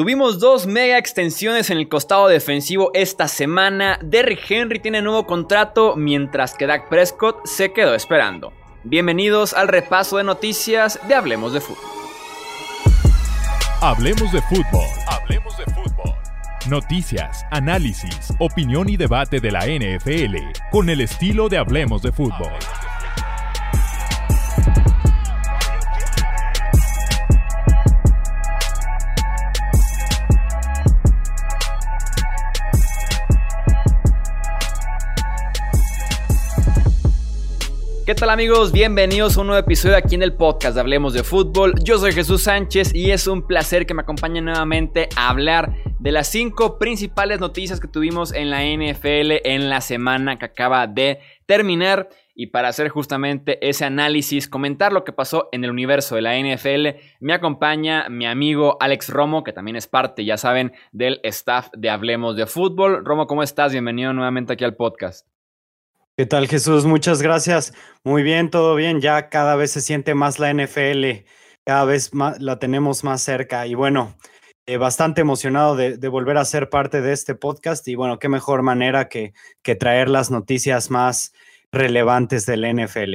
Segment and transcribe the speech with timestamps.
[0.00, 3.98] Tuvimos dos mega extensiones en el costado defensivo esta semana.
[4.02, 8.50] Derrick Henry tiene nuevo contrato mientras que Dak Prescott se quedó esperando.
[8.82, 11.84] Bienvenidos al repaso de noticias de Hablemos de Fútbol.
[13.82, 14.86] Hablemos de fútbol.
[15.06, 16.14] Hablemos de fútbol.
[16.70, 20.36] Noticias, análisis, opinión y debate de la NFL
[20.70, 22.52] con el estilo de Hablemos de fútbol.
[38.10, 38.72] ¿Qué tal amigos?
[38.72, 41.74] Bienvenidos a un nuevo episodio aquí en el podcast de Hablemos de Fútbol.
[41.84, 46.10] Yo soy Jesús Sánchez y es un placer que me acompañen nuevamente a hablar de
[46.10, 51.20] las cinco principales noticias que tuvimos en la NFL en la semana que acaba de
[51.46, 52.08] terminar.
[52.34, 56.36] Y para hacer justamente ese análisis, comentar lo que pasó en el universo de la
[56.36, 61.68] NFL, me acompaña mi amigo Alex Romo, que también es parte, ya saben, del staff
[61.76, 63.04] de Hablemos de Fútbol.
[63.04, 63.70] Romo, ¿cómo estás?
[63.70, 65.28] Bienvenido nuevamente aquí al podcast.
[66.20, 66.84] ¿Qué tal Jesús?
[66.84, 67.72] Muchas gracias.
[68.04, 69.00] Muy bien, todo bien.
[69.00, 71.24] Ya cada vez se siente más la NFL,
[71.64, 74.18] cada vez más, la tenemos más cerca y bueno,
[74.66, 78.60] eh, bastante emocionado de, volver a ser parte de este podcast y bueno, qué mejor
[78.60, 79.32] manera que,
[79.62, 81.32] que traer las noticias más
[81.72, 83.14] relevantes del NFL.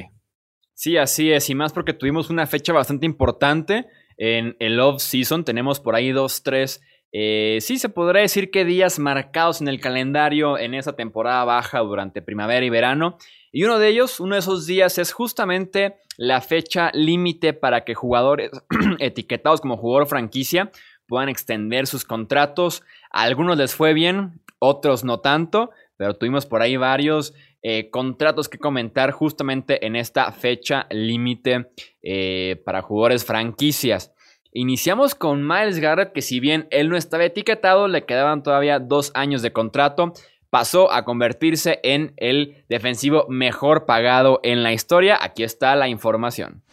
[0.74, 3.86] Sí, así es, y más porque tuvimos una fecha bastante importante
[4.18, 5.46] en el off-season.
[5.46, 6.82] Tenemos por ahí dos, tres
[7.18, 11.80] eh, sí, se podría decir que días marcados en el calendario en esa temporada baja
[11.80, 13.18] durante primavera y verano.
[13.54, 17.96] Y uno de ellos, uno de esos días es justamente la fecha límite para que
[17.96, 18.52] jugadores
[19.00, 20.74] etiquetados como jugador franquicia
[21.08, 22.84] puedan extender sus contratos.
[23.12, 28.50] A algunos les fue bien, otros no tanto, pero tuvimos por ahí varios eh, contratos
[28.50, 31.72] que comentar justamente en esta fecha límite
[32.04, 34.12] eh, para jugadores franquicias.
[34.58, 39.12] Iniciamos con Miles Garrett, que si bien él no estaba etiquetado, le quedaban todavía dos
[39.14, 40.14] años de contrato.
[40.50, 45.20] Pasó a convertirse en el defensivo mejor pagado en la historia.
[45.22, 46.64] Aquí está la información.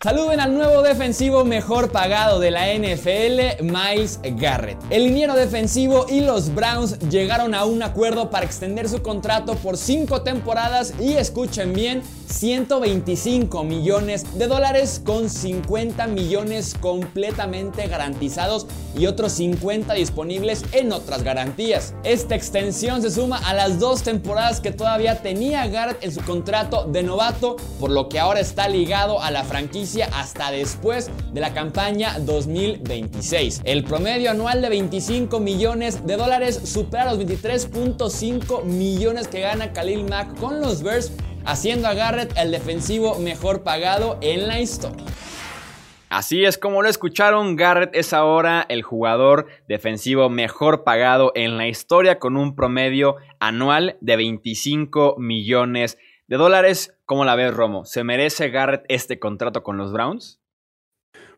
[0.00, 4.78] Saluden al nuevo defensivo mejor pagado de la NFL, Miles Garrett.
[4.90, 9.76] El liniero defensivo y los Browns llegaron a un acuerdo para extender su contrato por
[9.76, 19.06] cinco temporadas y escuchen bien, 125 millones de dólares con 50 millones completamente garantizados y
[19.06, 21.94] otros 50 disponibles en otras garantías.
[22.04, 26.84] Esta extensión se suma a las dos temporadas que todavía tenía Garrett en su contrato
[26.84, 31.52] de novato, por lo que ahora está ligado a la franquicia hasta después de la
[31.52, 33.62] campaña 2026.
[33.64, 40.04] El promedio anual de 25 millones de dólares supera los 23.5 millones que gana Khalil
[40.04, 41.12] Mack con los Bears,
[41.44, 45.04] haciendo a Garrett el defensivo mejor pagado en la historia.
[46.10, 51.68] Así es como lo escucharon, Garrett es ahora el jugador defensivo mejor pagado en la
[51.68, 56.96] historia con un promedio anual de 25 millones de dólares.
[57.06, 57.84] ¿Cómo la ves, Romo?
[57.84, 60.40] ¿Se merece Garrett este contrato con los Browns?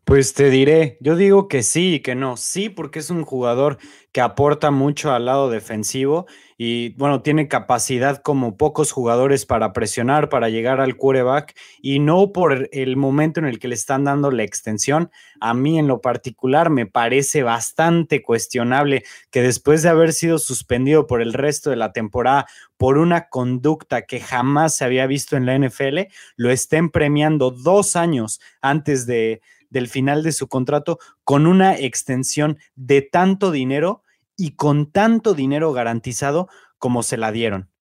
[0.04, 2.36] Pues te diré, yo digo que sí y que no.
[2.36, 3.78] Sí, porque es un jugador
[4.10, 6.26] que aporta mucho al lado defensivo
[6.64, 12.30] y bueno, tiene capacidad como pocos jugadores para presionar, para llegar al quarterback y no
[12.30, 15.10] por el momento en el que le están dando la extensión.
[15.40, 19.02] A mí en lo particular me parece bastante cuestionable
[19.32, 22.46] que después de haber sido suspendido por el resto de la temporada
[22.76, 27.96] por una conducta que jamás se había visto en la NFL, lo estén premiando dos
[27.96, 34.04] años antes de, del final de su contrato con una extensión de tanto dinero
[34.36, 36.48] y con tanto dinero garantizado
[36.78, 37.72] como se la dieron.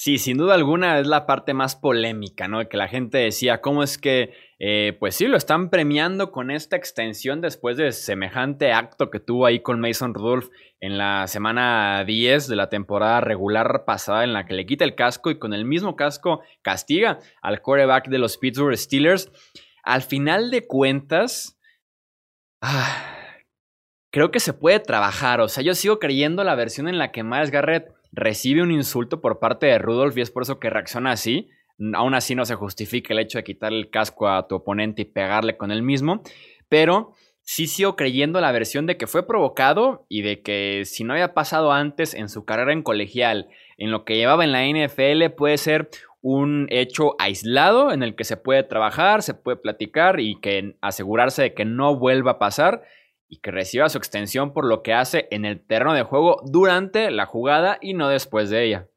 [0.00, 2.68] Sí, sin duda alguna es la parte más polémica, ¿no?
[2.68, 6.76] Que la gente decía, ¿cómo es que, eh, pues sí, lo están premiando con esta
[6.76, 12.46] extensión después de semejante acto que tuvo ahí con Mason Rudolph en la semana 10
[12.46, 15.64] de la temporada regular pasada en la que le quita el casco y con el
[15.64, 19.32] mismo casco castiga al quarterback de los Pittsburgh Steelers?
[19.82, 21.58] Al final de cuentas,
[22.60, 23.17] ah,
[24.18, 25.40] creo que se puede trabajar.
[25.40, 29.20] O sea, yo sigo creyendo la versión en la que Miles Garrett recibe un insulto
[29.20, 31.50] por parte de Rudolph y es por eso que reacciona así.
[31.94, 35.04] Aún así no se justifica el hecho de quitarle el casco a tu oponente y
[35.04, 36.24] pegarle con el mismo.
[36.68, 37.12] Pero
[37.42, 41.32] sí sigo creyendo la versión de que fue provocado y de que si no había
[41.32, 45.58] pasado antes en su carrera en colegial, en lo que llevaba en la NFL, puede
[45.58, 45.90] ser
[46.22, 51.42] un hecho aislado en el que se puede trabajar, se puede platicar y que asegurarse
[51.42, 52.82] de que no vuelva a pasar
[53.28, 57.10] y que reciba su extensión por lo que hace en el terreno de juego durante
[57.10, 58.88] la jugada y no después de ella.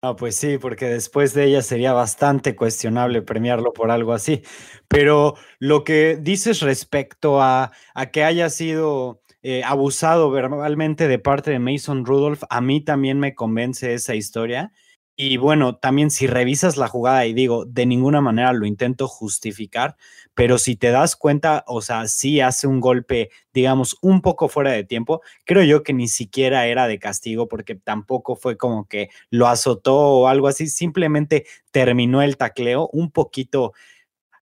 [0.00, 4.42] Ah, pues sí, porque después de ella sería bastante cuestionable premiarlo por algo así.
[4.86, 11.50] Pero lo que dices respecto a, a que haya sido eh, abusado verbalmente de parte
[11.50, 14.72] de Mason Rudolph, a mí también me convence esa historia.
[15.16, 19.96] Y bueno, también si revisas la jugada y digo, de ninguna manera lo intento justificar,
[20.38, 24.70] pero si te das cuenta, o sea, sí hace un golpe, digamos, un poco fuera
[24.70, 29.10] de tiempo, creo yo que ni siquiera era de castigo porque tampoco fue como que
[29.30, 33.72] lo azotó o algo así, simplemente terminó el tacleo un poquito,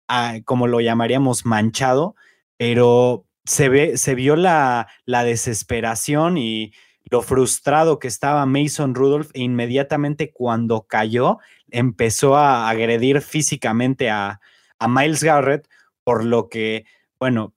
[0.06, 2.14] ah, como lo llamaríamos, manchado,
[2.58, 6.74] pero se, ve, se vio la, la desesperación y
[7.06, 11.38] lo frustrado que estaba Mason Rudolph e inmediatamente cuando cayó
[11.70, 14.42] empezó a agredir físicamente a,
[14.86, 15.66] Miles Garrett,
[16.06, 16.84] por lo que,
[17.18, 17.52] bueno,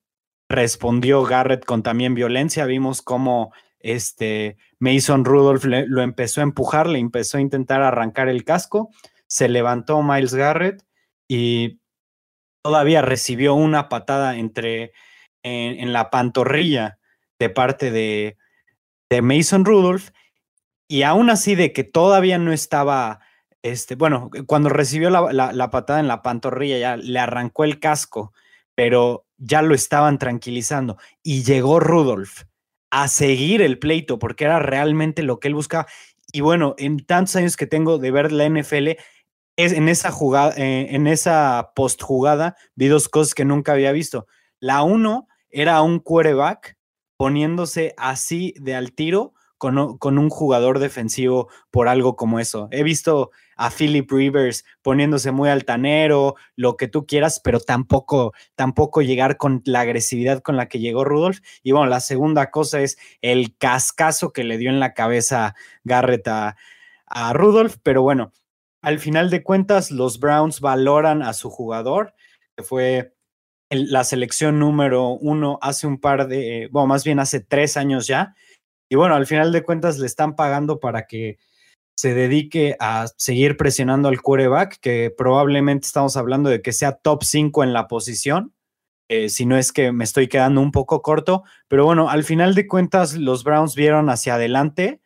[0.49, 2.65] respondió Garrett con también violencia.
[2.65, 8.43] Vimos cómo este Mason Rudolph lo empezó a empujar, le empezó a intentar arrancar el
[8.43, 8.89] casco,
[9.27, 10.83] se levantó Miles Garrett
[11.27, 11.79] y
[12.63, 14.93] todavía recibió una patada entre
[15.43, 16.97] en la pantorrilla
[17.37, 18.35] de parte de,
[19.11, 20.09] de Mason Rudolph
[20.87, 23.19] y aún así de que todavía no estaba,
[23.61, 28.33] este, bueno, cuando recibió la, patada en la pantorrilla ya le arrancó el casco,
[28.75, 32.43] pero ya lo estaban tranquilizando y llegó Rudolph
[32.91, 35.87] a seguir el pleito porque era realmente lo que él buscaba.
[36.31, 38.89] Y bueno, en tantos años que tengo de ver la NFL,
[39.57, 43.91] es en esa jugada, eh, en esa post jugada, vi dos cosas que nunca había
[43.91, 44.27] visto.
[44.59, 46.77] La uno era un quarterback
[47.17, 52.69] poniéndose así de al tiro con, un jugador defensivo por algo como eso.
[52.71, 59.01] He visto a Philip Rivers poniéndose muy altanero, lo que tú quieras, pero tampoco, tampoco
[59.01, 61.39] llegar con la agresividad con la que llegó Rudolph.
[61.61, 66.27] Y bueno, la segunda cosa es el cascazo que le dio en la cabeza Garrett
[66.29, 66.55] a,
[67.05, 68.31] a Rudolph, pero bueno,
[68.81, 72.15] al final de cuentas, los Browns valoran a su jugador,
[72.55, 73.13] que fue
[73.69, 78.35] la selección número uno hace un par de, bueno, más bien hace tres años ya.
[78.89, 81.37] Y bueno, al final de cuentas le están pagando para que
[81.95, 87.23] se dedique a seguir presionando al quarterback, que probablemente estamos hablando de que sea top
[87.23, 88.53] 5 en la posición,
[89.09, 92.55] eh, si no es que me estoy quedando un poco corto, pero bueno, al final
[92.55, 95.01] de cuentas los Browns vieron hacia adelante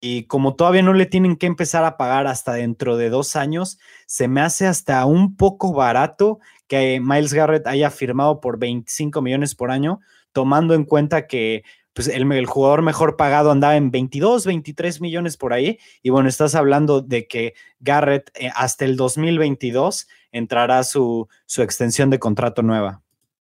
[0.00, 3.78] y como todavía no le tienen que empezar a pagar hasta dentro de dos años,
[4.06, 9.54] se me hace hasta un poco barato que Miles Garrett haya firmado por 25 millones
[9.54, 10.00] por año,
[10.32, 11.62] tomando en cuenta que
[11.96, 15.78] pues, el, jugador mejor pagado andaba en 22, 23 millones por ahí.
[16.02, 22.10] Y bueno, estás hablando de que Garrett eh, hasta el 2022 entrará su, su extensión
[22.10, 23.00] de contrato nueva.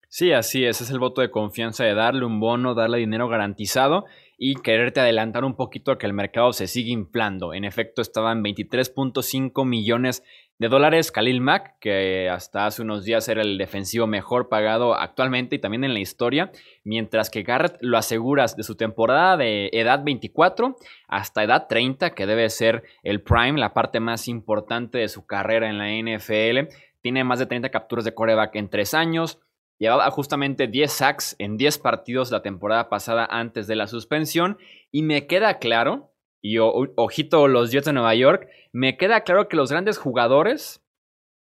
[0.08, 4.06] Sí, así es, es el voto de confianza de darle un bono, darle dinero garantizado
[4.36, 7.54] y quererte adelantar un poquito a que el mercado se siga inflando.
[7.54, 10.24] En efecto, estaban 23.5 millones
[10.60, 15.56] de dólares Khalil Mack, que hasta hace unos días era el defensivo mejor pagado actualmente
[15.56, 16.52] y también en la historia,
[16.84, 20.76] mientras que Garrett lo aseguras de su temporada de edad 24
[21.08, 25.70] hasta edad 30, que debe ser el prime, la parte más importante de su carrera
[25.70, 26.70] en la NFL.
[27.02, 29.40] Tiene más de 30 capturas de coreback en 3 años.
[29.78, 34.58] Llevaba justamente 10 sacks en 10 partidos la temporada pasada antes de la suspensión.
[34.92, 39.58] Y me queda claro y ojito los Jets de Nueva York, me queda claro que
[39.58, 40.82] los grandes jugadores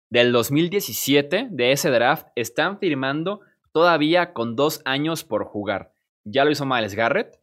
[0.10, 3.42] del 2017 de ese draft están firmando
[3.72, 5.92] todavía con dos años por jugar.
[6.24, 7.40] Ya lo hizo Miles Garrett,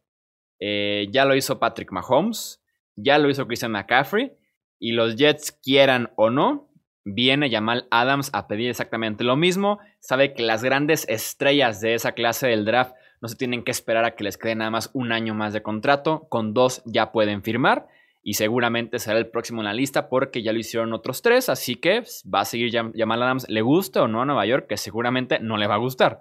[0.59, 2.61] eh, ya lo hizo Patrick Mahomes,
[2.95, 4.33] ya lo hizo Christian McCaffrey,
[4.79, 6.69] y los Jets quieran o no,
[7.05, 9.79] viene Jamal Adams a pedir exactamente lo mismo.
[9.99, 14.05] Sabe que las grandes estrellas de esa clase del draft no se tienen que esperar
[14.05, 17.43] a que les quede nada más un año más de contrato, con dos ya pueden
[17.43, 17.87] firmar
[18.27, 21.75] y seguramente será el próximo en la lista porque ya lo hicieron otros tres, así
[21.75, 22.03] que
[22.33, 25.57] va a seguir Jamal Adams, le gusta o no a Nueva York, que seguramente no
[25.57, 26.19] le va a gustar.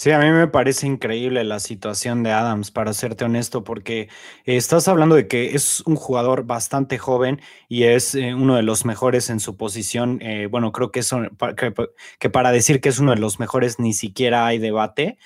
[0.00, 4.08] Sí, a mí me parece increíble la situación de Adams, para serte honesto, porque
[4.44, 8.84] estás hablando de que es un jugador bastante joven y es eh, uno de los
[8.84, 10.20] mejores en su posición.
[10.22, 11.22] Eh, bueno, creo que, eso,
[12.20, 15.18] que, para decir que es uno de los mejores ni siquiera hay debate.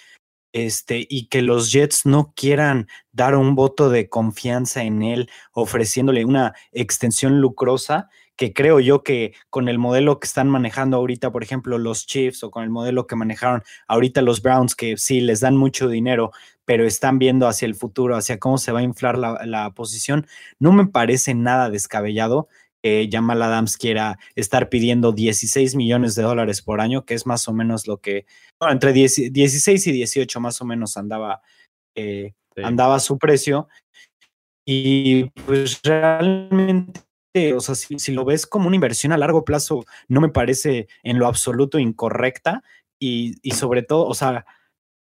[0.55, 6.25] Este, y que los Jets no quieran dar un voto de confianza en él, ofreciéndole
[6.25, 8.11] una extensión lucrosa,
[8.43, 12.43] que creo yo que con el modelo que están manejando ahorita, por ejemplo, los Chiefs
[12.43, 16.33] o con el modelo que manejaron ahorita los Browns, que sí les dan mucho dinero,
[16.65, 20.27] pero están viendo hacia el futuro, hacia cómo se va a inflar la, posición,
[20.59, 22.49] no me parece nada descabellado
[22.83, 27.47] que Jamal Adams quiera estar pidiendo 16 millones de dólares por año, que es más
[27.47, 28.27] o menos lo que,
[28.59, 31.43] bueno, entre 16 y 18 más o menos andaba,
[31.95, 33.69] eh, andaba su precio.
[34.67, 37.03] Y pues realmente,
[37.35, 41.19] o sea, si, lo ves como una inversión a largo plazo, no me parece en
[41.19, 42.63] lo absoluto incorrecta.
[42.99, 44.45] Y, sobre todo, o sea,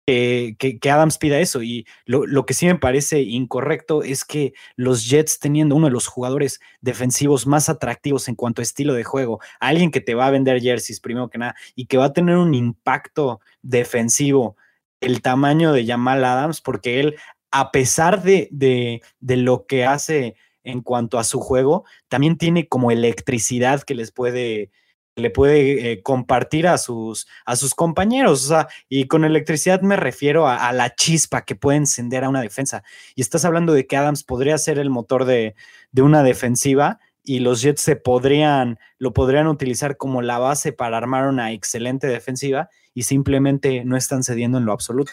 [0.05, 1.61] que, Adams pida eso.
[1.63, 6.07] Y lo, que sí me parece incorrecto es que los Jets, teniendo uno de los
[6.07, 10.31] jugadores defensivos más atractivos en cuanto a estilo de juego, alguien que te va a
[10.31, 14.55] vender jerseys primero que nada y que va a tener un impacto defensivo,
[15.01, 17.15] el tamaño de Jamal Adams, porque él,
[17.51, 20.35] a pesar de, de lo que hace
[20.69, 24.71] en cuanto a su juego, también tiene como electricidad que les puede
[25.19, 28.45] le puede eh, compartir a sus, a sus compañeros.
[28.45, 32.41] O sea, y con electricidad me refiero a, la chispa que puede encender a una
[32.41, 32.83] defensa.
[33.15, 35.55] Y estás hablando de que Adams podría ser el motor de,
[35.91, 40.97] de una defensiva y los Jets se podrían, lo podrían utilizar como la base para
[40.97, 45.11] armar una excelente defensiva y simplemente no están cediendo en lo absoluto.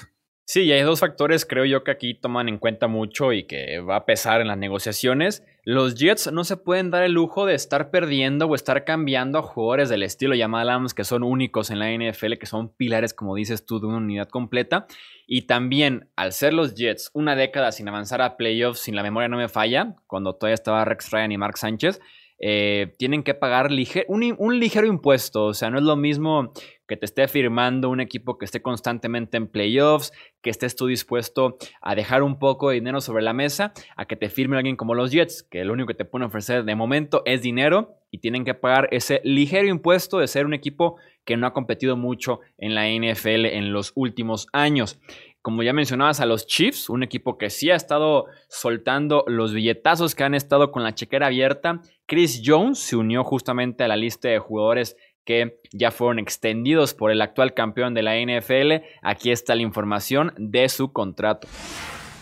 [0.48, 3.80] Sí, y hay dos factores creo yo que aquí toman en cuenta mucho y que
[3.80, 5.44] va a pesar en las negociaciones.
[5.64, 9.42] Los Jets no se pueden dar el lujo de estar perdiendo o estar cambiando a
[9.42, 13.34] jugadores del estilo Jamal Adams que son únicos en la NFL, que son pilares, como
[13.34, 14.86] dices tú, de una unidad completa.
[15.26, 19.28] Y también, al ser los Jets una década sin avanzar a playoffs, sin la memoria
[19.28, 22.00] no me falla, cuando todavía estaba Rex Ryan y Mark Sánchez,
[22.38, 23.70] eh, tienen que pagar
[24.08, 25.46] un, ligero impuesto.
[25.46, 26.52] O sea, no es lo mismo
[26.86, 31.56] que te esté firmando un equipo que esté constantemente en playoffs, que estés tú dispuesto
[31.80, 34.94] a dejar un poco de dinero sobre la mesa, a que te firme alguien como
[34.94, 38.44] los Jets, que lo único que te pueden ofrecer de momento es dinero y tienen
[38.44, 42.74] que pagar ese ligero impuesto de ser un equipo que no ha competido mucho en
[42.74, 45.00] la NFL en los últimos años
[45.46, 50.16] como ya mencionabas, a los Chiefs, un equipo que sí ha estado soltando los billetazos
[50.16, 51.82] que han estado con la chequera abierta.
[52.06, 57.10] Chris Jones se unió justamente a la lista de jugadores que ya fueron extendidos por
[57.10, 58.86] el actual campeón de la NFL.
[59.02, 61.48] Aquí está la información de su contrato.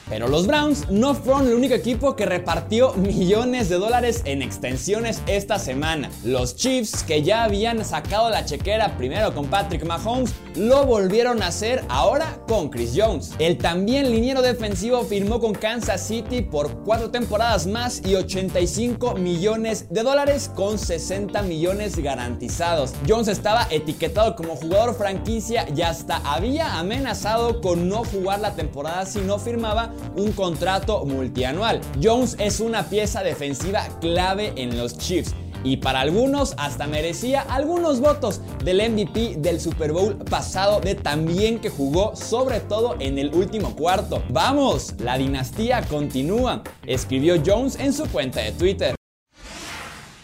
[0.09, 5.23] Pero los Browns no fueron el único equipo que repartió millones de dólares en extensiones
[5.27, 6.11] esta semana.
[6.25, 11.49] Los Chiefs, que ya habían sacado la chequera primero con Patrick Mahomes, lo volvieron a
[11.49, 13.33] hacer ahora con Chris Jones.
[13.39, 19.89] El también liniero defensivo firmó con Kansas City por cuatro temporadas más y 85 millones
[19.91, 22.93] de dólares con 60 millones garantizados.
[23.09, 29.07] Jones estaba etiquetado como jugador franquicia y hasta había amenazado con no jugar la temporada
[29.07, 31.81] si no firmaba un contrato multianual.
[32.03, 35.35] Jones es una pieza defensiva clave en los Chiefs
[35.65, 41.59] y para algunos hasta merecía algunos votos del MVP del Super Bowl pasado de también
[41.59, 44.23] que jugó sobre todo en el último cuarto.
[44.29, 48.95] Vamos, la dinastía continúa, escribió Jones en su cuenta de Twitter.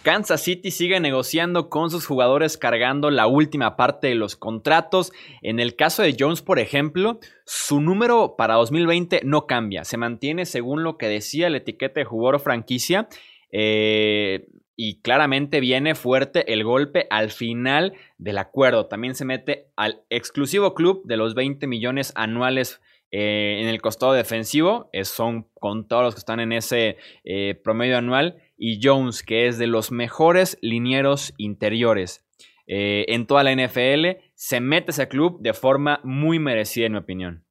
[0.03, 5.11] Kansas City sigue negociando con sus jugadores cargando la última parte de los contratos.
[5.43, 9.83] En el caso de Jones, por ejemplo, su número para 2020 no cambia.
[9.83, 13.09] Se mantiene según lo que decía la etiqueta de jugador franquicia.
[13.51, 18.87] Eh, y claramente viene fuerte el golpe al final del acuerdo.
[18.87, 22.81] También se mete al exclusivo club de los 20 millones anuales
[23.11, 24.89] eh, en el costado defensivo.
[25.03, 29.57] son con todos los que están en ese eh, promedio anual y Jones, que es
[29.57, 32.23] de los mejores linieros interiores
[32.67, 36.99] eh, en toda la NFL, se mete ese club de forma muy merecida, en mi
[36.99, 37.43] opinión.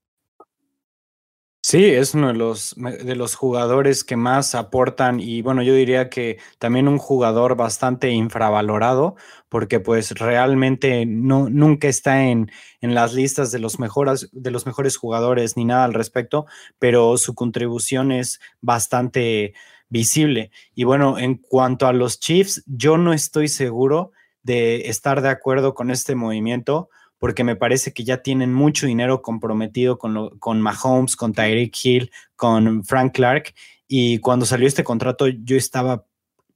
[1.62, 6.09] Sí, es uno de los, de los jugadores que más aportan y bueno, yo diría
[6.11, 9.17] que también un jugador bastante infravalorado
[9.49, 12.50] porque pues realmente no, nunca está en,
[12.81, 16.47] en las listas de los, mejores, de los mejores jugadores ni nada al respecto,
[16.79, 19.52] pero su contribución es bastante
[19.90, 20.50] visible.
[20.75, 25.75] Y bueno, en cuanto a los Chiefs, yo no estoy seguro de estar de acuerdo
[25.75, 31.16] con este movimiento porque me parece que ya tienen mucho dinero comprometido con, con Mahomes,
[31.16, 33.54] con Tyreek Hill, con Frank Clark.
[33.87, 36.06] Y cuando salió este contrato, yo estaba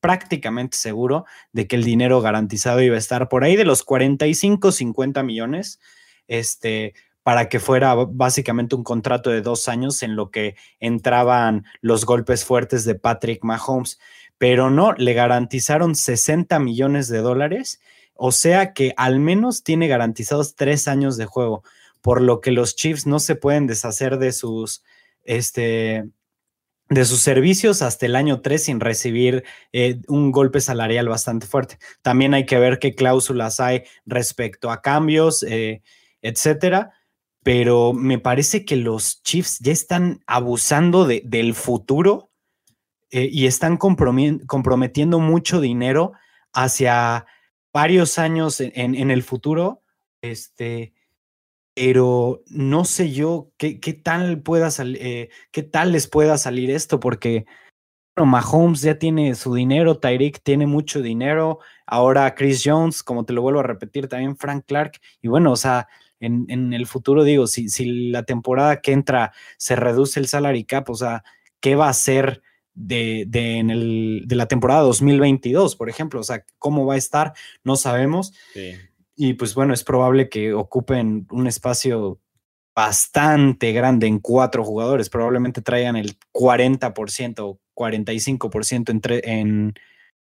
[0.00, 4.72] prácticamente seguro de que el dinero garantizado iba a estar por ahí de los 45,
[4.72, 5.80] 50 millones.
[6.28, 12.04] Este, para que fuera básicamente un contrato de dos años en lo que entraban los
[12.04, 13.98] golpes fuertes de Patrick Mahomes.
[14.36, 17.80] Pero no, le garantizaron 60 millones de dólares,
[18.14, 21.64] o sea que al menos tiene garantizados tres años de juego,
[22.02, 24.84] por lo que los Chiefs no se pueden deshacer de sus,
[25.22, 26.04] este,
[26.90, 31.78] de sus servicios hasta el año 3 sin recibir eh, un golpe salarial bastante fuerte.
[32.02, 35.82] También hay que ver qué cláusulas hay respecto a cambios, eh,
[36.20, 36.92] etcétera
[37.44, 42.30] pero me parece que los Chiefs ya están abusando del futuro
[43.10, 46.14] eh, y están comprometiendo mucho dinero
[46.54, 47.26] hacia
[47.70, 49.82] varios años en, el futuro.
[50.22, 50.94] Este,
[51.74, 57.44] pero no sé yo qué, tal pueda eh, qué tal les pueda salir esto, porque
[58.16, 63.42] Mahomes ya tiene su dinero, Tyreek tiene mucho dinero, ahora Chris Jones, como te lo
[63.42, 65.88] vuelvo a repetir, también Frank Clark, y bueno, o sea,
[66.20, 70.88] en, el futuro digo, si, si, la temporada que entra se reduce el salary cap,
[70.90, 71.24] o sea,
[71.60, 72.42] ¿qué va a ser
[72.74, 76.20] de, de, en el, de la temporada 2022, por ejemplo?
[76.20, 77.34] O sea, ¿cómo va a estar?
[77.62, 78.32] No sabemos.
[79.16, 82.20] Y pues bueno, es probable que ocupen un espacio
[82.74, 85.08] bastante grande en cuatro jugadores.
[85.08, 89.74] Probablemente traigan el 40% o 45% en, en,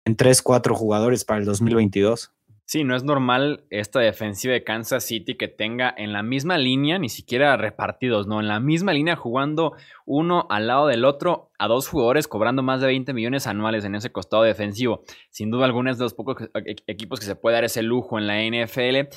[0.05, 2.33] en 3, 4 jugadores para el 2022.
[2.71, 6.99] Sí, no es normal esta defensiva de Kansas City que tenga en la misma línea,
[6.99, 9.73] ni siquiera repartidos, no, en la misma línea jugando
[10.05, 13.95] uno al lado del otro a dos jugadores cobrando más de 20 millones anuales en
[13.95, 15.03] ese costado defensivo.
[15.31, 18.17] Sin duda alguna es de los pocos e-, equipos que se puede dar ese lujo
[18.17, 19.09] en la NFL.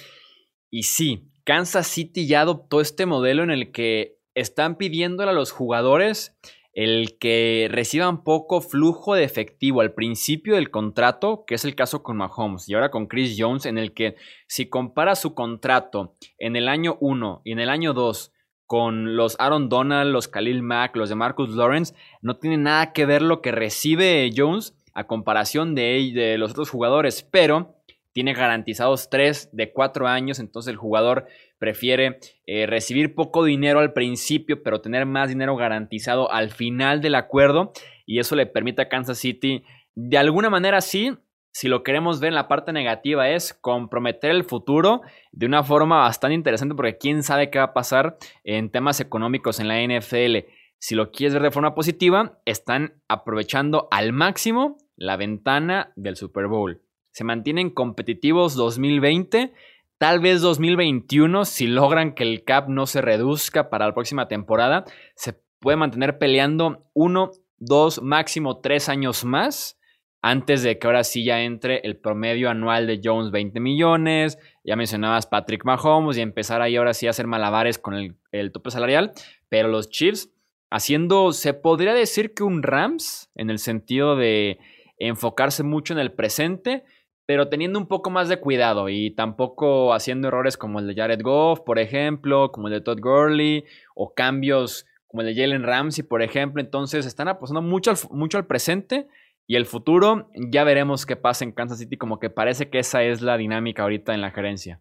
[0.69, 5.53] Y sí, Kansas City ya adoptó este modelo en el que están pidiéndole a los
[5.53, 6.37] jugadores
[6.75, 12.03] el que reciban poco flujo de efectivo al principio del contrato, que es el caso
[12.03, 14.17] con Mahomes y ahora con Chris Jones, en el que
[14.49, 18.33] si compara su contrato en el año 1 y en el año 2
[18.67, 23.07] con los Aaron Donald, los Khalil Mack, los de Marcus Lawrence, no tiene nada que
[23.07, 27.77] ver lo que recibe Jones a comparación de, de los otros jugadores, pero
[28.13, 31.27] tiene garantizados 3 de 4 años, entonces el jugador
[31.65, 37.15] prefiere eh, recibir poco dinero al principio, pero tener más dinero garantizado al final del
[37.15, 37.73] acuerdo,
[38.05, 41.17] y eso le permite a Kansas City, de alguna manera sí,
[41.53, 45.01] si lo queremos ver en la parte negativa, es comprometer el futuro
[45.33, 49.59] de una forma bastante interesante, porque quién sabe qué va a pasar en temas económicos
[49.59, 50.47] en la NFL.
[50.79, 56.47] Si lo quieres ver de forma positiva, están aprovechando al máximo la ventana del Super
[56.47, 59.53] Bowl se mantienen competitivos 2020,
[59.99, 64.85] tal vez 2021, si logran que el cap no se reduzca para la próxima temporada,
[65.15, 69.79] se puede mantener peleando uno, dos, máximo tres años más
[70.27, 74.75] antes de que ahora sí ya entre el promedio anual de Jones 20 millones, ya
[74.75, 78.71] mencionabas Patrick Mahomes y empezar ahí ahora sí a hacer malabares con el, el, tope
[78.71, 79.13] salarial,
[79.51, 80.31] pero los Chiefs
[80.71, 84.59] haciendo, se podría decir que un Rams en el sentido de
[84.97, 86.85] enfocarse mucho en el presente,
[87.27, 91.23] pero teniendo un poco más de cuidado y tampoco haciendo errores como el de Jared
[91.23, 96.05] Goff, por ejemplo, como el de Todd Gurley, o cambios como el de Jalen Ramsey,
[96.05, 96.61] por ejemplo.
[96.61, 99.09] Entonces están apostando mucho al, mucho al presente
[99.47, 100.29] y el futuro.
[100.35, 103.83] Ya veremos qué pasa en Kansas City, como que parece que esa es la dinámica
[103.83, 104.81] ahorita en la gerencia.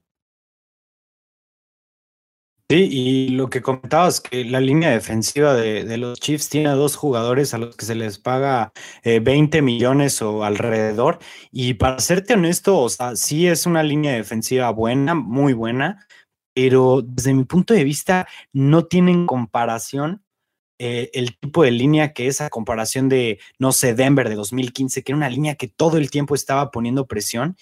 [2.74, 6.96] Sí, y lo que comentabas, que la línea defensiva de, los Chiefs tiene a dos
[6.96, 11.20] jugadores a los que se les paga 20 eh, millones o alrededor.
[11.52, 16.08] Y para serte honesto, o sea, sí es una línea defensiva buena, muy buena,
[16.56, 20.24] pero desde mi punto de vista no tienen comparación
[20.80, 25.04] eh, el tipo de línea que es a comparación de, no sé, Denver de 2015,
[25.04, 27.56] que era una línea que todo el tiempo estaba poniendo presión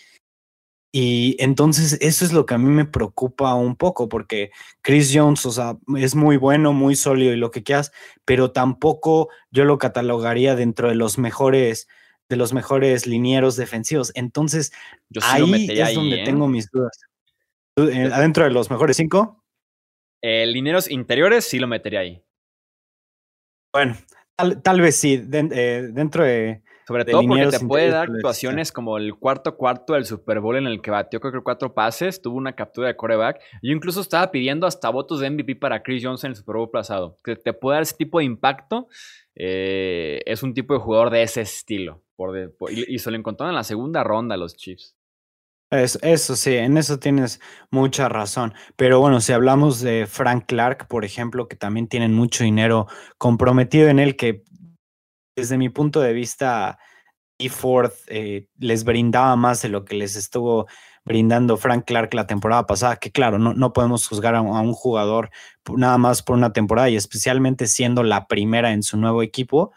[0.92, 4.52] y entonces eso es lo que a mí me preocupa un poco, porque
[4.82, 7.94] Chris Jones, o sea, es muy bueno, muy sólido y lo que quieras,
[8.26, 11.88] pero tampoco yo lo catalogaría dentro de los mejores,
[12.28, 14.12] de los mejores linieros defensivos.
[14.16, 14.74] Entonces,
[15.22, 16.26] ahí es donde ¿eh?
[16.26, 17.00] tengo mis dudas.
[17.78, 19.46] Eh, ¿Adentro de los mejores cinco?
[20.22, 22.22] Eh, linieros interiores sí lo metería ahí.
[23.74, 23.96] Bueno,
[24.62, 29.56] tal, vez sí, dentro de sobre todo porque te puede dar actuaciones como el cuarto
[29.56, 32.88] cuarto del Super Bowl en el que batió creo que cuatro pases, tuvo una captura
[32.88, 33.40] de coreback.
[33.62, 36.70] Yo incluso estaba pidiendo hasta votos de MVP para Chris Jones en el Super Bowl
[36.70, 37.20] pasado.
[37.24, 38.88] Que te puede dar ese tipo de impacto.
[39.36, 42.04] Eh, es un tipo de jugador de ese estilo.
[42.70, 44.96] y, se lo encontraron en la segunda ronda los Chiefs.
[45.72, 47.40] eso sí, en eso tienes
[47.70, 48.54] mucha razón.
[48.76, 53.88] Pero bueno, si hablamos de Frank Clark, por ejemplo, que también tienen mucho dinero comprometido
[53.88, 54.44] en él, que
[55.42, 56.78] desde mi punto de vista,
[57.40, 57.50] E.
[57.50, 60.68] Ford eh, les brindaba más de lo que les estuvo
[61.04, 65.32] brindando Frank Clark la temporada pasada, que claro, no, no podemos juzgar a, un jugador
[65.76, 69.72] nada más por una temporada y especialmente siendo la primera en su nuevo equipo,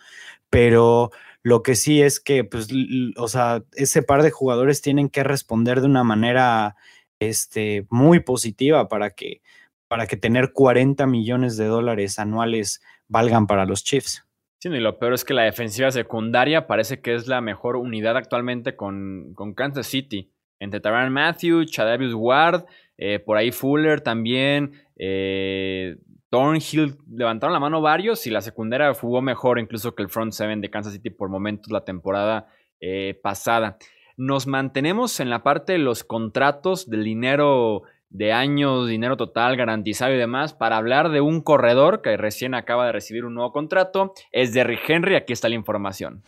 [0.50, 1.10] pero
[1.42, 2.68] lo que sí es que, pues,
[3.16, 6.76] o sea, ese par de jugadores tienen que responder de una manera
[7.20, 9.40] este, muy positiva para que,
[9.88, 14.26] para que tener 40 millones de dólares anuales valgan para los Chiefs.
[14.64, 18.16] Sí, y lo peor es que la defensiva secundaria parece que es la mejor unidad
[18.16, 20.32] actualmente con, Kansas City.
[20.58, 22.64] Entre Taran Matthew, Chadavius Ward,
[22.96, 25.98] eh, por ahí Fuller también, eh,
[26.30, 30.62] Thornhill, levantaron la mano varios y la secundaria jugó mejor incluso que el front seven
[30.62, 32.48] de Kansas City por momentos la temporada
[32.80, 33.76] eh, pasada.
[34.16, 37.82] Nos mantenemos en la parte de los contratos del dinero
[38.14, 42.86] de años, dinero total garantizado y demás, para hablar de un corredor que recién acaba
[42.86, 44.14] de recibir un nuevo contrato.
[44.30, 46.22] Es Derrick Henry, aquí está la información.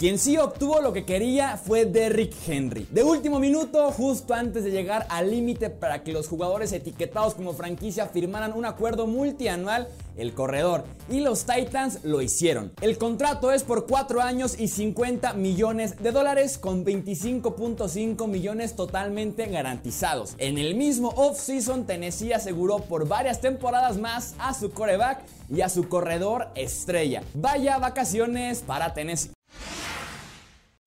[0.00, 2.88] Quien sí obtuvo lo que quería fue Derrick Henry.
[2.90, 7.52] De último minuto, justo antes de llegar al límite para que los jugadores etiquetados como
[7.52, 12.72] franquicia firmaran un acuerdo multianual, el corredor y los Titans lo hicieron.
[12.80, 19.48] El contrato es por 4 años y 50 millones de dólares con 25.5 millones totalmente
[19.48, 20.34] garantizados.
[20.38, 25.68] En el mismo offseason, Tennessee aseguró por varias temporadas más a su coreback y a
[25.68, 27.22] su corredor estrella.
[27.34, 29.32] Vaya vacaciones para Tennessee.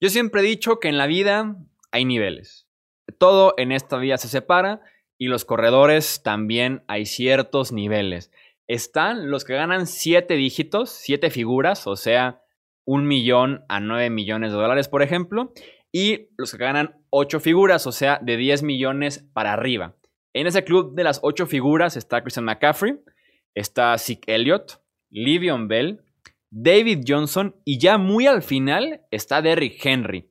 [0.03, 1.55] Yo siempre he dicho que en la vida
[1.93, 2.67] hay niveles.
[3.19, 4.81] Todo en esta vida se separa
[5.17, 8.29] y los corredores también hay ciertos niveles.
[8.67, 12.41] Están los que ganan siete dígitos, siete figuras, o sea,
[12.83, 15.53] un millón a nueve millones de dólares, por ejemplo,
[15.89, 19.95] y los que ganan ocho figuras, o sea, de 10 millones para arriba.
[20.33, 22.99] En ese club de las ocho figuras está Christian McCaffrey,
[23.55, 26.02] está Zeke Elliott, Livion Bell,
[26.55, 30.29] David Johnson y ya muy al final está Derrick Henry.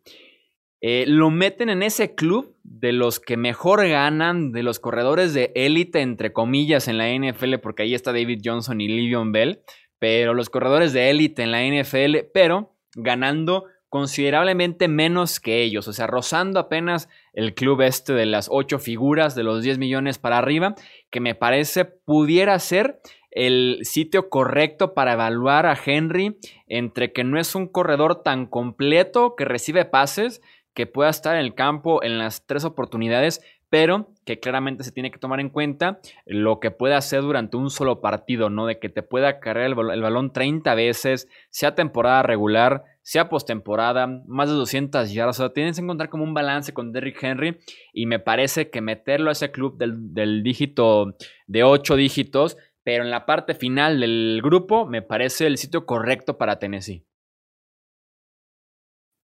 [0.81, 5.53] Eh, lo meten en ese club de los que mejor ganan, de los corredores de
[5.57, 9.63] élite, entre comillas, en la NFL, porque ahí está David Johnson y Livion Bell,
[9.99, 15.93] pero los corredores de élite en la NFL, pero ganando considerablemente menos que ellos, o
[15.93, 20.39] sea, rozando apenas el club este de las ocho figuras, de los 10 millones para
[20.39, 20.75] arriba,
[21.11, 23.01] que me parece pudiera ser
[23.33, 29.35] el sitio correcto para evaluar a Henry entre que no es un corredor tan completo
[29.37, 30.43] que recibe pases,
[30.75, 33.43] que pueda estar en el campo en las tres oportunidades,
[33.73, 37.71] pero que claramente se tiene que tomar en cuenta lo que puede hacer durante un
[37.71, 38.67] solo partido, ¿no?
[38.67, 44.51] De que te pueda cargar el, balón 30 veces, sea temporada regular, sea postemporada, más
[44.51, 45.41] de 200 yardas.
[45.41, 47.61] O sea, tienes que encontrar como un balance con Derrick Henry
[47.95, 51.17] y me parece que meterlo a ese club del, del dígito
[51.47, 56.39] de 8 dígitos pero en la parte final del grupo me parece el sitio correcto
[56.39, 57.05] para Tennessee.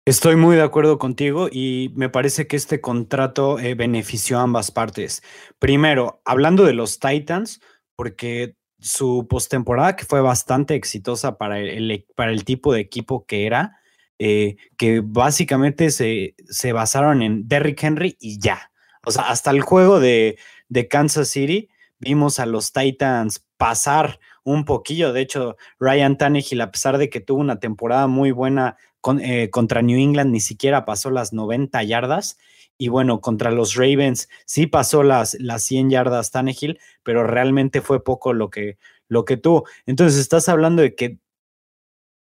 [0.03, 4.71] Estoy muy de acuerdo contigo y me parece que este contrato eh, benefició a ambas
[4.71, 5.21] partes.
[5.59, 7.61] Primero, hablando de los Titans,
[7.95, 13.25] porque su postemporada, que fue bastante exitosa para el, e, para el tipo de equipo
[13.27, 13.77] que era,
[14.17, 18.71] eh, que básicamente se, se, basaron en Derrick Henry y ya.
[19.05, 20.37] O sea, hasta el juego de,
[20.67, 21.69] de Kansas City
[22.01, 25.13] vimos a los Titans pasar un poquillo.
[25.13, 28.75] De hecho, Ryan Tannehill, a pesar de que tuvo una temporada muy buena
[29.21, 32.37] eh, contra New England, ni siquiera pasó las 90 yardas.
[32.77, 38.03] Y bueno, contra los Ravens sí pasó las, las 100 yardas Tannehill, pero realmente fue
[38.03, 39.65] poco lo que, lo que tuvo.
[39.85, 41.19] Entonces, estás hablando de que,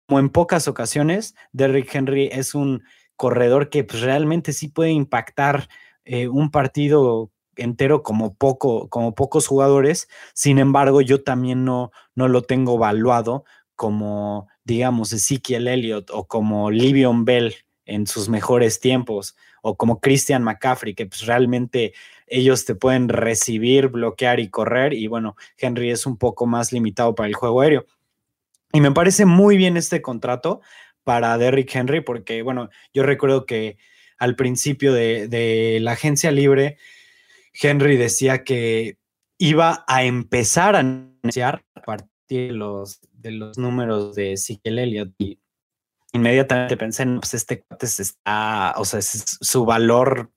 [0.07, 2.83] como en pocas ocasiones, Derrick Henry es un
[3.15, 5.67] corredor que pues, realmente sí puede impactar
[6.03, 10.07] eh, un partido entero como poco, como pocos jugadores.
[10.33, 16.71] Sin embargo, yo también no, no lo tengo evaluado como, digamos, Ezekiel Elliott o como
[16.71, 21.93] Livion Bell en sus mejores tiempos o como Christian McCaffrey, que pues realmente
[22.27, 24.93] ellos te pueden recibir, bloquear y correr.
[24.93, 27.85] Y bueno, Henry es un poco más limitado para el juego aéreo.
[28.73, 30.61] Y me parece muy bien este contrato
[31.03, 33.77] para Derrick Henry, porque bueno, yo recuerdo que
[34.17, 36.77] al principio de, de la agencia libre,
[37.61, 38.97] Henry decía que
[39.37, 45.13] iba a empezar a anunciar a partir de los, de los números de Ezekiel Elliott
[45.17, 45.39] y
[46.13, 50.31] inmediatamente pensé, no, pues este cuate está, o sea, su valor,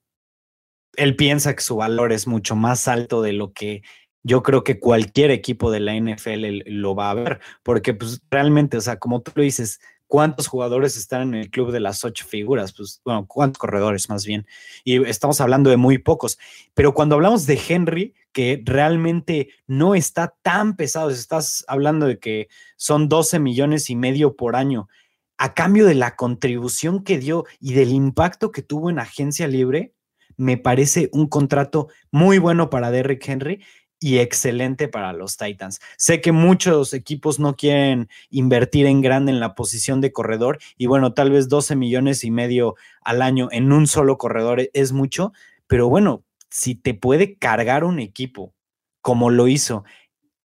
[0.95, 3.83] él piensa que su valor es mucho más alto de lo que
[4.21, 8.77] yo creo que cualquier equipo de la NFL lo va a ver, porque pues realmente,
[8.77, 12.25] o sea, como tú lo dices, ¿Cuántos jugadores están en el club de las ocho
[12.25, 12.73] figuras?
[12.73, 14.47] Pues, bueno, ¿cuántos corredores más bien?
[14.83, 16.39] Y estamos hablando de muy pocos.
[16.73, 22.47] Pero cuando hablamos de Henry, que realmente no está tan pesado, estás hablando de que
[22.75, 24.89] son 12 millones y medio por año,
[25.37, 29.93] a cambio de la contribución que dio y del impacto que tuvo en agencia libre,
[30.37, 33.63] me parece un contrato muy bueno para Derrick Henry
[33.99, 35.79] y excelente para los Titans.
[35.97, 40.85] Sé que muchos equipos no quieren invertir en grande en la posición de corredor y
[40.85, 45.33] bueno, tal vez 12 millones y medio al año en un solo corredor es mucho,
[45.67, 48.53] pero bueno, si te puede cargar un equipo
[49.01, 49.83] como lo hizo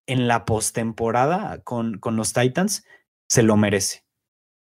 [0.07, 2.85] en la postemporada con, con los Titans,
[3.27, 4.03] se lo merece.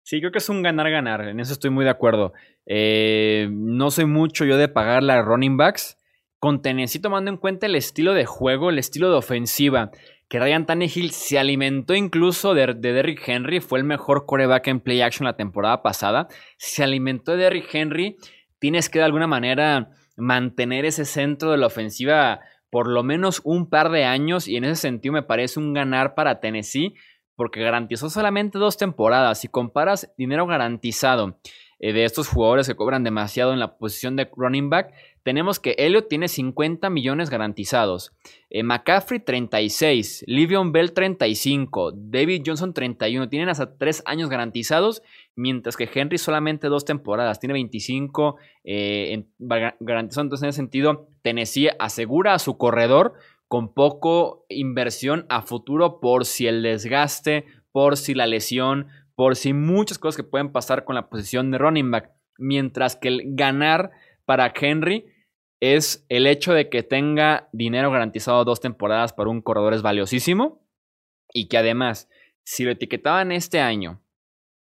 [0.03, 2.33] Sí, creo que es un ganar-ganar, en eso estoy muy de acuerdo.
[2.65, 5.96] Eh, no soy mucho yo de pagar la running backs,
[6.39, 9.91] con Tennessee tomando en cuenta el estilo de juego, el estilo de ofensiva,
[10.27, 15.01] que Ryan Tannehill se alimentó incluso de, Derrick Henry, fue el mejor coreback en play
[15.01, 18.17] action la temporada pasada, se alimentó de Derrick Henry,
[18.59, 23.69] tienes que de alguna manera mantener ese centro de la ofensiva por lo menos un
[23.69, 26.95] par de años y en ese sentido me parece un ganar para Tennessee
[27.35, 29.39] porque garantizó solamente dos temporadas.
[29.39, 31.39] Si comparas dinero garantizado
[31.79, 35.75] eh, de estos jugadores que cobran demasiado en la posición de running back, tenemos que
[35.77, 38.13] Elliot tiene 50 millones garantizados,
[38.49, 45.03] eh, McCaffrey 36, Livion Bell 35, David Johnson 31, tienen hasta 3 años garantizados,
[45.35, 51.69] mientras que Henry solamente dos temporadas, tiene 25 eh, garantizados, entonces en ese sentido Tennessee
[51.77, 53.13] asegura a su corredor
[53.47, 58.87] con poco inversión a futuro por si el desgaste, por si la lesión,
[59.17, 63.07] por si muchas cosas que pueden pasar con la posición de running back, mientras que
[63.07, 63.89] el ganar
[64.25, 65.07] para Henry
[65.59, 70.63] es el hecho de que tenga dinero garantizado dos temporadas para un corredor es valiosísimo
[71.33, 72.07] y que además,
[72.43, 74.03] si lo etiquetaban este año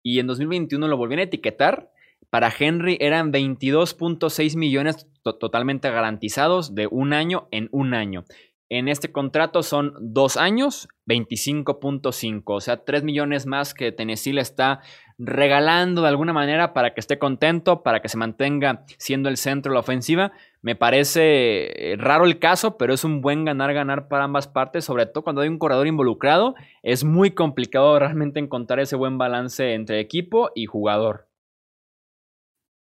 [0.04, 1.90] y en 2021 lo volvían a etiquetar,
[2.30, 8.26] para Henry eran 22.6 millones totalmente garantizados de un año en un año.
[8.74, 14.40] En este contrato son dos años, 25.5, o sea, 3 millones más que Tennessee le
[14.40, 14.80] está
[15.18, 19.72] regalando de alguna manera para que esté contento, para que se mantenga siendo el centro
[19.72, 20.32] de la ofensiva.
[20.62, 25.06] Me parece eh, raro el caso, pero es un buen ganar-ganar para ambas partes, sobre
[25.06, 26.56] todo cuando hay un corredor involucrado.
[26.82, 31.28] Es muy complicado realmente encontrar ese buen balance entre equipo y jugador.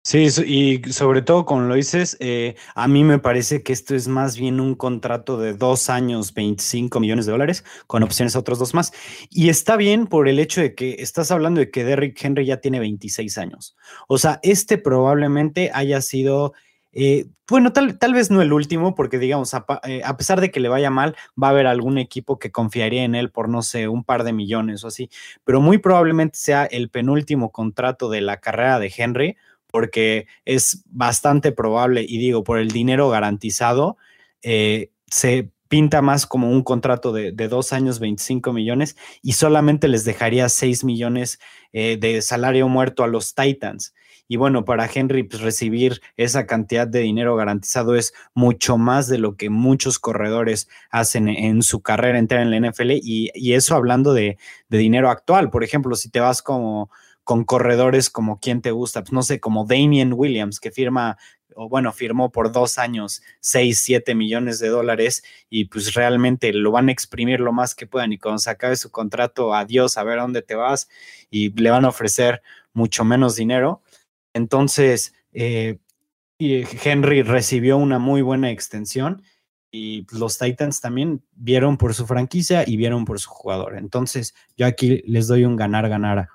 [0.04, 4.08] Sí, y sobre todo, como lo dices, eh, a mí me parece que esto es
[4.08, 8.58] más bien un contrato de dos años, 25 millones de dólares, con opciones a otros
[8.58, 8.92] dos más.
[9.30, 12.56] Y está bien por el hecho de que estás hablando de que Derrick Henry ya
[12.56, 13.76] tiene 26 años.
[14.08, 16.52] O sea, este probablemente haya sido,
[16.90, 20.50] eh, bueno, tal, tal, vez no el último, porque digamos, a, eh, a, pesar de
[20.50, 23.62] que le vaya mal, va a haber algún equipo que confiaría en él por, no
[23.62, 25.10] sé, un par de millones o así,
[25.44, 29.36] pero muy probablemente sea el penúltimo contrato de la carrera de Henry
[29.72, 33.96] porque es bastante probable, y digo, por el dinero garantizado,
[34.42, 40.04] eh, se pinta más como un contrato de, dos años, 25 millones, y solamente les
[40.04, 41.40] dejaría 6 millones
[41.72, 43.94] eh, de salario muerto a los Titans.
[44.28, 49.18] Y bueno, para Henry pues, recibir esa cantidad de dinero garantizado es mucho más de
[49.18, 52.92] lo que muchos corredores hacen en su carrera entera en la NFL.
[53.02, 55.50] Y, eso hablando de, de, dinero actual.
[55.50, 56.90] Por ejemplo, si te vas como,
[57.24, 61.16] con corredores como quien te gusta, pues no sé, como Damien Williams, que firma,
[61.54, 66.72] o bueno, firmó por dos años 6, 7 millones de dólares y pues realmente lo
[66.72, 70.04] van a exprimir lo más que puedan y cuando se acabe su contrato, adiós, a
[70.04, 70.88] ver a dónde te vas
[71.30, 73.82] y le van a ofrecer mucho menos dinero.
[74.34, 75.78] Entonces, eh,
[76.38, 79.22] Henry recibió una muy buena extensión
[79.70, 83.78] y los Titans también vieron por su franquicia y vieron por su jugador.
[83.78, 86.28] Entonces, yo aquí les doy un ganar-ganar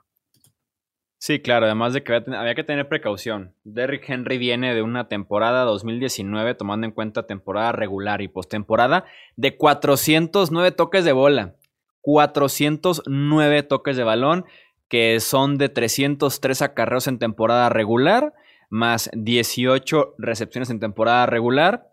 [1.20, 3.54] Sí, claro, además de que había que tener precaución.
[3.64, 9.58] Derrick Henry viene de una temporada 2019, tomando en cuenta temporada regular y postemporada, de
[9.58, 11.56] 409 toques de bola.
[12.02, 14.46] 409 toques de balón,
[14.88, 18.34] que son de 303 acarreos en temporada regular,
[18.70, 21.87] más 18 recepciones en temporada regular,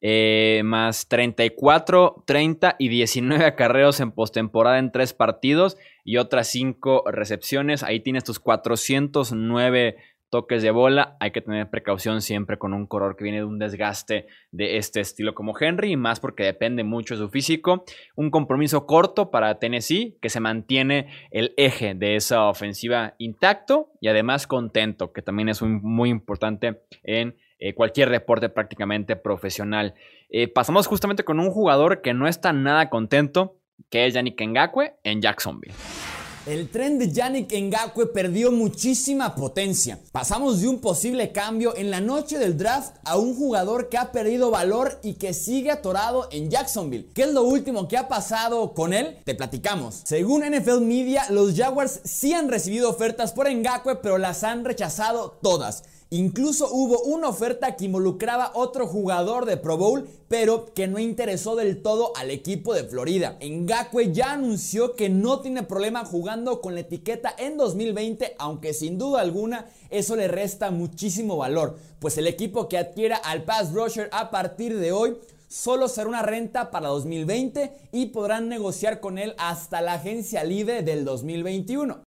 [0.00, 7.04] eh, más 34, 30 y 19 acarreos en postemporada en tres partidos y otras 5
[7.10, 7.82] recepciones.
[7.82, 9.96] Ahí tienes tus 409
[10.30, 11.16] toques de bola.
[11.20, 15.00] Hay que tener precaución siempre con un corredor que viene de un desgaste de este
[15.00, 17.84] estilo como Henry, más porque depende mucho de su físico.
[18.16, 24.08] Un compromiso corto para Tennessee que se mantiene el eje de esa ofensiva intacto y
[24.08, 29.94] además contento, que también es muy importante en eh, cualquier deporte prácticamente profesional.
[30.30, 33.58] Eh, pasamos justamente con un jugador que no está nada contento,
[33.90, 35.74] que es Yannick Ngakwe en Jacksonville.
[36.46, 39.98] El tren de Yannick Ngakwe perdió muchísima potencia.
[40.10, 44.10] Pasamos de un posible cambio en la noche del draft a un jugador que ha
[44.10, 47.10] perdido valor y que sigue atorado en Jacksonville.
[47.14, 49.18] ¿Qué es lo último que ha pasado con él?
[49.24, 50.00] Te platicamos.
[50.04, 55.38] Según NFL Media, los Jaguars sí han recibido ofertas por Ngakwe, pero las han rechazado
[55.42, 55.84] todas.
[56.12, 61.54] Incluso hubo una oferta que involucraba otro jugador de Pro Bowl, pero que no interesó
[61.54, 63.38] del todo al equipo de Florida.
[63.40, 68.98] Ngakwe ya anunció que no tiene problema jugando con la etiqueta en 2020, aunque sin
[68.98, 74.08] duda alguna eso le resta muchísimo valor, pues el equipo que adquiera al pass rusher
[74.10, 79.36] a partir de hoy solo será una renta para 2020 y podrán negociar con él
[79.38, 82.02] hasta la agencia libre del 2021.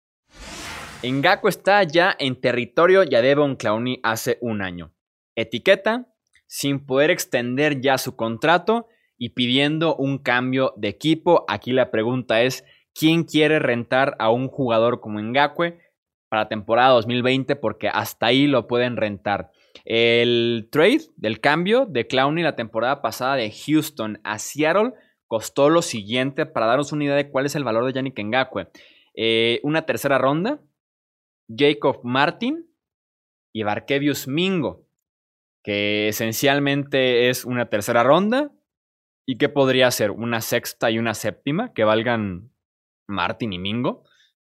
[1.01, 4.91] Ngaku está ya en territorio ya Devon Clowney hace un año.
[5.35, 6.07] Etiqueta,
[6.45, 11.45] sin poder extender ya su contrato y pidiendo un cambio de equipo.
[11.47, 15.79] Aquí la pregunta es, ¿quién quiere rentar a un jugador como Ngakwe
[16.27, 17.55] para temporada 2020?
[17.55, 19.51] Porque hasta ahí lo pueden rentar.
[19.85, 24.91] El trade del cambio de Clowney la temporada pasada de Houston a Seattle
[25.27, 28.67] costó lo siguiente para darnos una idea de cuál es el valor de Yannick Ngakwe.
[29.15, 30.59] Eh, una tercera ronda,
[31.55, 32.69] Jacob Martin
[33.53, 34.85] y Barkevius Mingo,
[35.63, 38.51] que esencialmente es una tercera ronda
[39.27, 42.51] y que podría ser una sexta y una séptima que valgan
[43.07, 44.03] Martin y Mingo.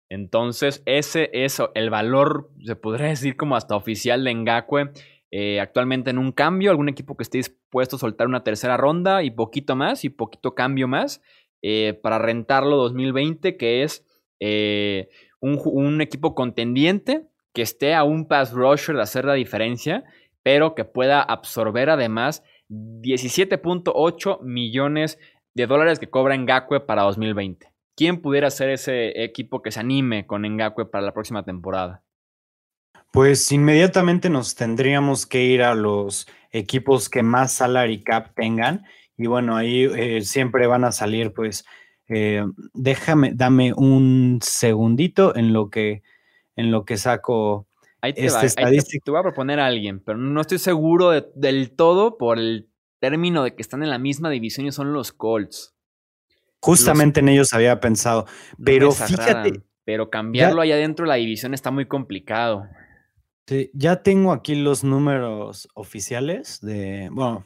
[0.10, 4.92] Entonces, ese es el valor, se podría decir como hasta oficial de Ngakwe.
[5.32, 9.24] Eh, actualmente en un cambio, algún equipo que esté dispuesto a soltar una tercera ronda
[9.24, 11.22] y poquito más y poquito cambio más
[11.62, 14.06] eh, para rentarlo 2020, que es
[14.40, 20.04] eh, un, un, equipo contendiente que esté a un pass rusher de hacer la diferencia,
[20.44, 25.20] pero que pueda absorber además 17.8 millones
[25.54, 27.72] de dólares que cobra Ngakwe para 2020.
[27.96, 32.04] ¿Quién pudiera ser ese equipo que se anime con Ngakwe para la próxima temporada?
[33.12, 38.84] Pues inmediatamente nos tendríamos que ir a los equipos que más salary cap tengan.
[39.18, 41.66] Y bueno, ahí eh, siempre van a salir, pues,
[42.08, 46.04] eh, déjame, dame un segundito en lo que,
[46.56, 47.68] en lo que saco
[48.06, 52.20] Ahí te, este te, voy a proponer a alguien, pero no estoy seguro del todo
[52.20, 55.74] por el término de que están en la misma división y son los Colts.
[56.60, 58.28] Justamente en ellos había pensado,
[58.64, 59.64] pero fíjate.
[59.86, 62.68] Pero cambiarlo allá dentro de la división está muy complicado.
[63.48, 67.46] Sí, ya tengo aquí los números oficiales de, bueno,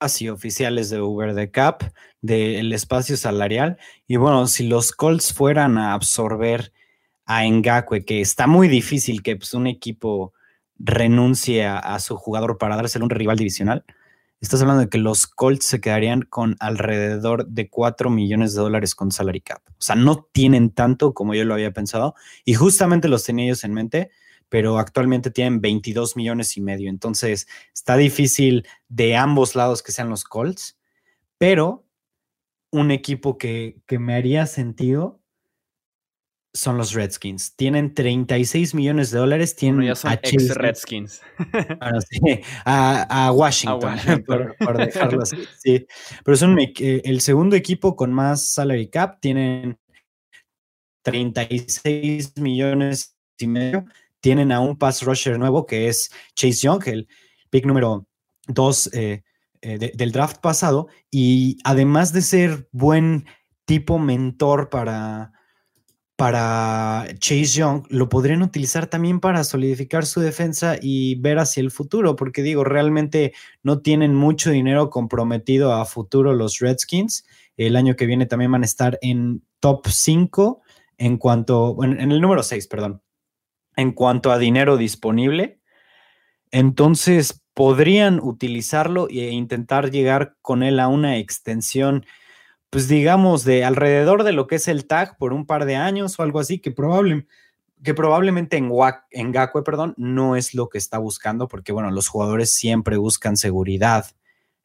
[0.00, 1.82] así oficiales de Uber de Cap,
[2.22, 3.78] del espacio salarial.
[4.06, 6.72] Y bueno, si los Colts fueran a absorber
[7.26, 10.32] a Ngakwe, que está muy difícil que pues, un equipo
[10.78, 13.84] renuncie a, su jugador para dárselo un rival divisional.
[14.40, 18.94] Estás hablando de que los Colts se quedarían con alrededor de 4 millones de dólares
[18.94, 19.60] con salary cap.
[19.68, 22.14] O sea, no tienen tanto como yo lo había pensado.
[22.46, 24.10] Y justamente los tenía ellos en mente,
[24.50, 26.90] pero actualmente tienen 22 millones y medio.
[26.90, 30.78] Entonces, está difícil de ambos lados que sean los Colts.
[31.38, 31.86] Pero
[32.70, 35.20] un equipo que, que me haría sentido
[36.52, 37.54] son los Redskins.
[37.54, 39.54] Tienen 36 millones de dólares.
[39.54, 41.22] Tienen ya son ex Redskins.
[42.64, 45.36] a, Washington, Por, dejarlo así.
[45.58, 45.86] Sí.
[46.24, 49.20] Pero son eh, el segundo equipo con más salary cap.
[49.20, 49.78] Tienen
[51.02, 53.84] 36 millones y medio.
[54.20, 57.08] Tienen a un pass rusher nuevo que es Chase Young, el
[57.50, 58.06] pick número
[58.46, 59.22] 2 eh,
[59.62, 60.88] eh, del draft pasado.
[61.10, 63.26] Y además de ser buen
[63.64, 65.32] tipo mentor para
[66.20, 71.70] para Chase Young, lo podrían utilizar también para solidificar su defensa y ver hacia el
[71.70, 77.24] futuro, porque digo, realmente no tienen mucho dinero comprometido a futuro los Redskins.
[77.56, 80.60] El año que viene también van a estar en top 5
[80.98, 83.00] en cuanto, bueno, en el número 6, perdón,
[83.80, 85.60] en cuanto a dinero disponible.
[86.50, 92.04] Entonces, podrían utilizarlo e intentar llegar con él a una extensión
[92.70, 96.18] pues digamos, de alrededor de lo que es el tag por un par de años
[96.18, 97.26] o algo así, que, probable,
[97.82, 98.70] que probablemente en,
[99.10, 103.36] en Gakwe, perdón, no es lo que está buscando, porque bueno, los jugadores siempre buscan
[103.36, 104.06] seguridad,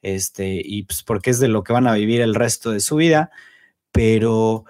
[0.04, 2.96] este, y pues porque es de lo que van a vivir el resto de su
[2.96, 3.32] vida,
[3.92, 4.66] pero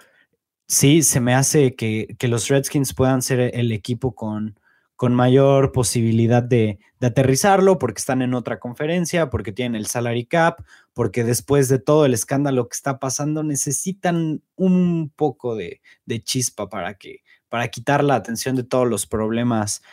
[0.68, 4.60] sí, se me hace que, que los Redskins puedan ser el equipo con,
[4.96, 10.64] con mayor posibilidad de, aterrizarlo porque están en otra conferencia, porque tienen el salary cap,
[10.94, 15.82] porque después de todo el escándalo que está pasando necesitan un poco de,
[16.24, 19.84] chispa para, que, para quitar la atención de todos los problemas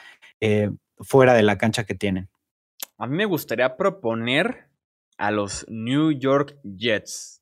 [0.40, 2.30] eh, fuera de la cancha que tienen.
[2.96, 4.68] A mí me gustaría proponer
[5.18, 7.41] a los New York Jets.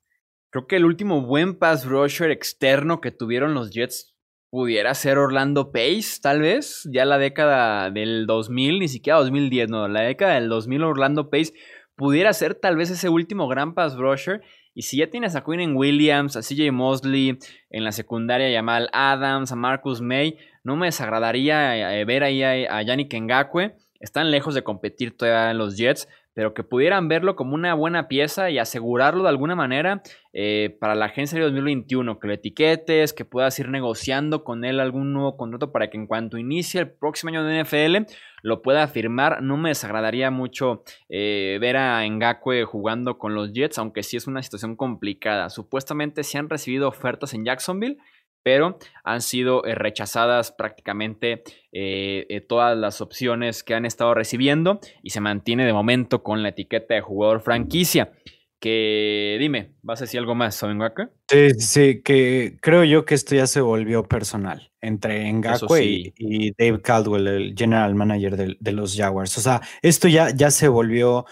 [0.50, 4.16] Creo que el último buen pass rusher externo que tuvieron los Jets
[4.50, 9.86] pudiera ser Orlando Pace, tal vez, ya la década del 2000, ni siquiera 2010, no,
[9.86, 11.52] la década del 2000 Orlando Pace
[11.94, 14.40] pudiera ser tal vez ese último gran pass rusher.
[14.72, 19.52] Y si ya tienes a Quinn Williams, a CJ Mosley, en la secundaria Jamal Adams,
[19.52, 23.76] a Marcus May, no me desagradaría eh, ver ahí a, Yannick Ngakwe.
[23.98, 26.08] Están lejos de competir todavía los Jets,
[26.40, 30.94] pero que pudieran verlo como una buena pieza y asegurarlo de alguna manera eh, para
[30.94, 35.36] la agencia de 2021, que lo etiquetes, que puedas ir negociando con él algún nuevo
[35.36, 39.42] contrato para que en cuanto inicie el próximo año de NFL lo pueda firmar.
[39.42, 44.26] No me desagradaría mucho eh, ver a Ngakwe jugando con los Jets, aunque sí es
[44.26, 45.50] una situación complicada.
[45.50, 47.98] Supuestamente se han recibido ofertas en Jacksonville
[48.42, 54.80] pero han sido eh, rechazadas prácticamente eh, eh, todas las opciones que han estado recibiendo
[55.02, 58.12] y se mantiene de momento con la etiqueta de jugador franquicia.
[58.60, 61.08] que dime, ¿vas a decir algo más sobre Ngakwe?
[61.28, 66.82] Sí, sí, que creo yo que esto ya se volvió personal entre Ngakwe y, Dave
[66.82, 69.36] Caldwell, el general manager de, los Jaguars.
[69.38, 71.24] O sea, esto ya, ya se volvió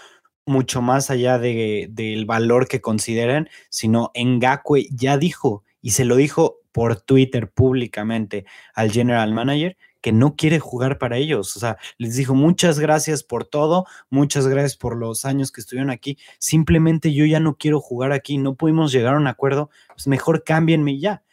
[0.45, 6.15] mucho más allá de, del valor que consideren, sino Ngakwe ya dijo, y se lo
[6.15, 11.55] dijo por Twitter públicamente al general manager, que no quiere jugar para ellos.
[11.55, 15.89] O sea, les dijo muchas gracias por todo, muchas gracias por los años que estuvieron
[15.89, 16.17] aquí.
[16.39, 20.43] Simplemente yo ya no quiero jugar aquí, no pudimos llegar a un acuerdo, pues mejor
[20.43, 21.23] cámbienme ya.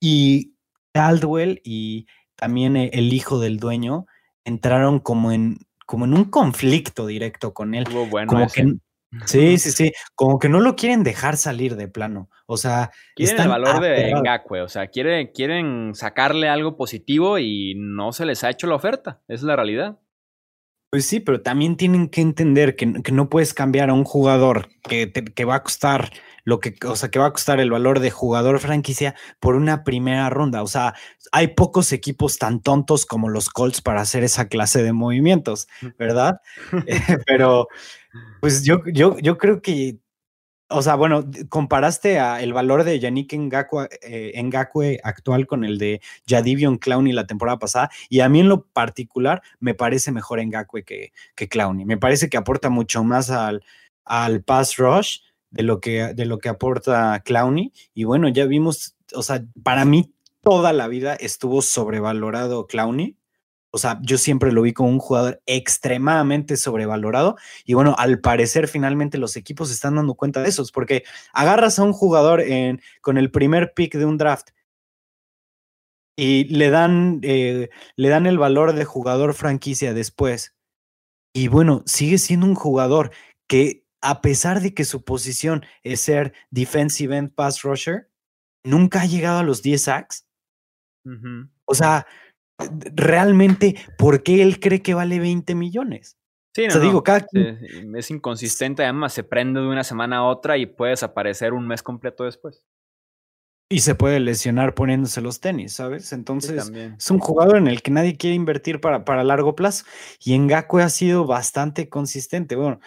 [0.00, 0.54] Y
[0.92, 2.06] Caldwell y
[2.36, 4.06] también e, el hijo del dueño
[4.44, 7.86] entraron como en, como en un conflicto directo con él.
[8.10, 8.76] bueno como que
[9.26, 12.28] Sí, sí, sí, como que no lo quieren dejar salir de plano.
[12.46, 17.74] O sea, quieren el valor de Ngakwe, o sea, quieren, quieren sacarle algo positivo y
[17.76, 19.98] no se les ha hecho la oferta, es la realidad.
[20.90, 25.10] Pues sí, pero también tienen que entender que, no puedes cambiar a un jugador que,
[25.12, 26.12] que va a costar
[26.44, 29.82] lo que, o sea, que va a costar el valor de jugador franquicia por una
[29.82, 30.62] primera ronda.
[30.62, 30.94] O sea,
[31.32, 35.66] hay pocos equipos tan tontos como los Colts para hacer esa clase de movimientos,
[35.98, 36.40] ¿verdad?
[37.26, 37.66] pero
[38.40, 39.98] pues yo, yo, yo creo que,
[40.68, 46.00] o sea, bueno, comparaste a el valor de Yannick Ngakwe, eh, actual con el de
[46.26, 50.84] Jadivion Clowney la temporada pasada, y a mí en lo particular me parece mejor Ngakwe
[50.84, 51.84] que, que Clowney.
[51.84, 53.62] Me parece que aporta mucho más al,
[54.04, 57.72] al pass rush de lo que, de lo que aporta Clowney.
[57.94, 60.12] Y bueno, ya vimos, o sea, para mí
[60.42, 63.16] toda la vida estuvo sobrevalorado Clowney.
[63.74, 67.36] O sea, yo siempre lo vi como un jugador extremadamente sobrevalorado.
[67.64, 71.02] Y bueno, al parecer finalmente los equipos se están dando cuenta de eso, porque
[71.32, 74.50] agarras a un jugador en, con el primer pick de un draft
[76.16, 80.54] y le dan, eh, le dan el valor de jugador franquicia después.
[81.34, 83.10] Y bueno, sigue siendo un jugador
[83.48, 88.08] que a pesar de que su posición es ser defensive end pass rusher,
[88.62, 90.28] nunca ha llegado a los 10 sacks.
[91.64, 92.06] O sea,
[92.94, 96.16] realmente, ¿por qué él cree que vale 20 millones?
[96.54, 97.02] Sí, no, digo,
[97.96, 101.82] es inconsistente, además se prende de una semana a otra y puede desaparecer un mes
[101.82, 102.62] completo después.
[103.68, 106.12] Y se puede lesionar poniéndose los tenis, ¿sabes?
[106.12, 109.84] Entonces, es un jugador en el que nadie quiere invertir para, para largo plazo.
[110.24, 112.54] Y Ngakwe ha sido bastante consistente.
[112.54, 112.78] Bueno,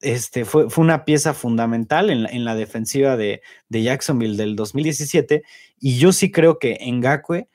[0.00, 4.54] este, fue, fue, una pieza fundamental en la, en la defensiva de, de, Jacksonville del
[4.54, 5.42] 2017
[5.80, 7.48] y yo sí creo que Ngakwe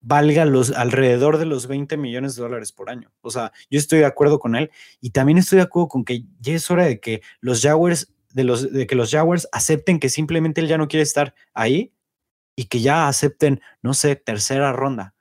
[0.00, 3.10] valga los alrededor de los 20 millones de dólares por año.
[3.20, 4.70] O sea, yo estoy de acuerdo con él
[5.00, 8.44] y también estoy de acuerdo con que ya es hora de que los Jaguars de
[8.44, 11.92] los de que los Jaguars acepten que simplemente él ya no quiere estar ahí
[12.54, 15.14] y que ya acepten, no sé, tercera ronda,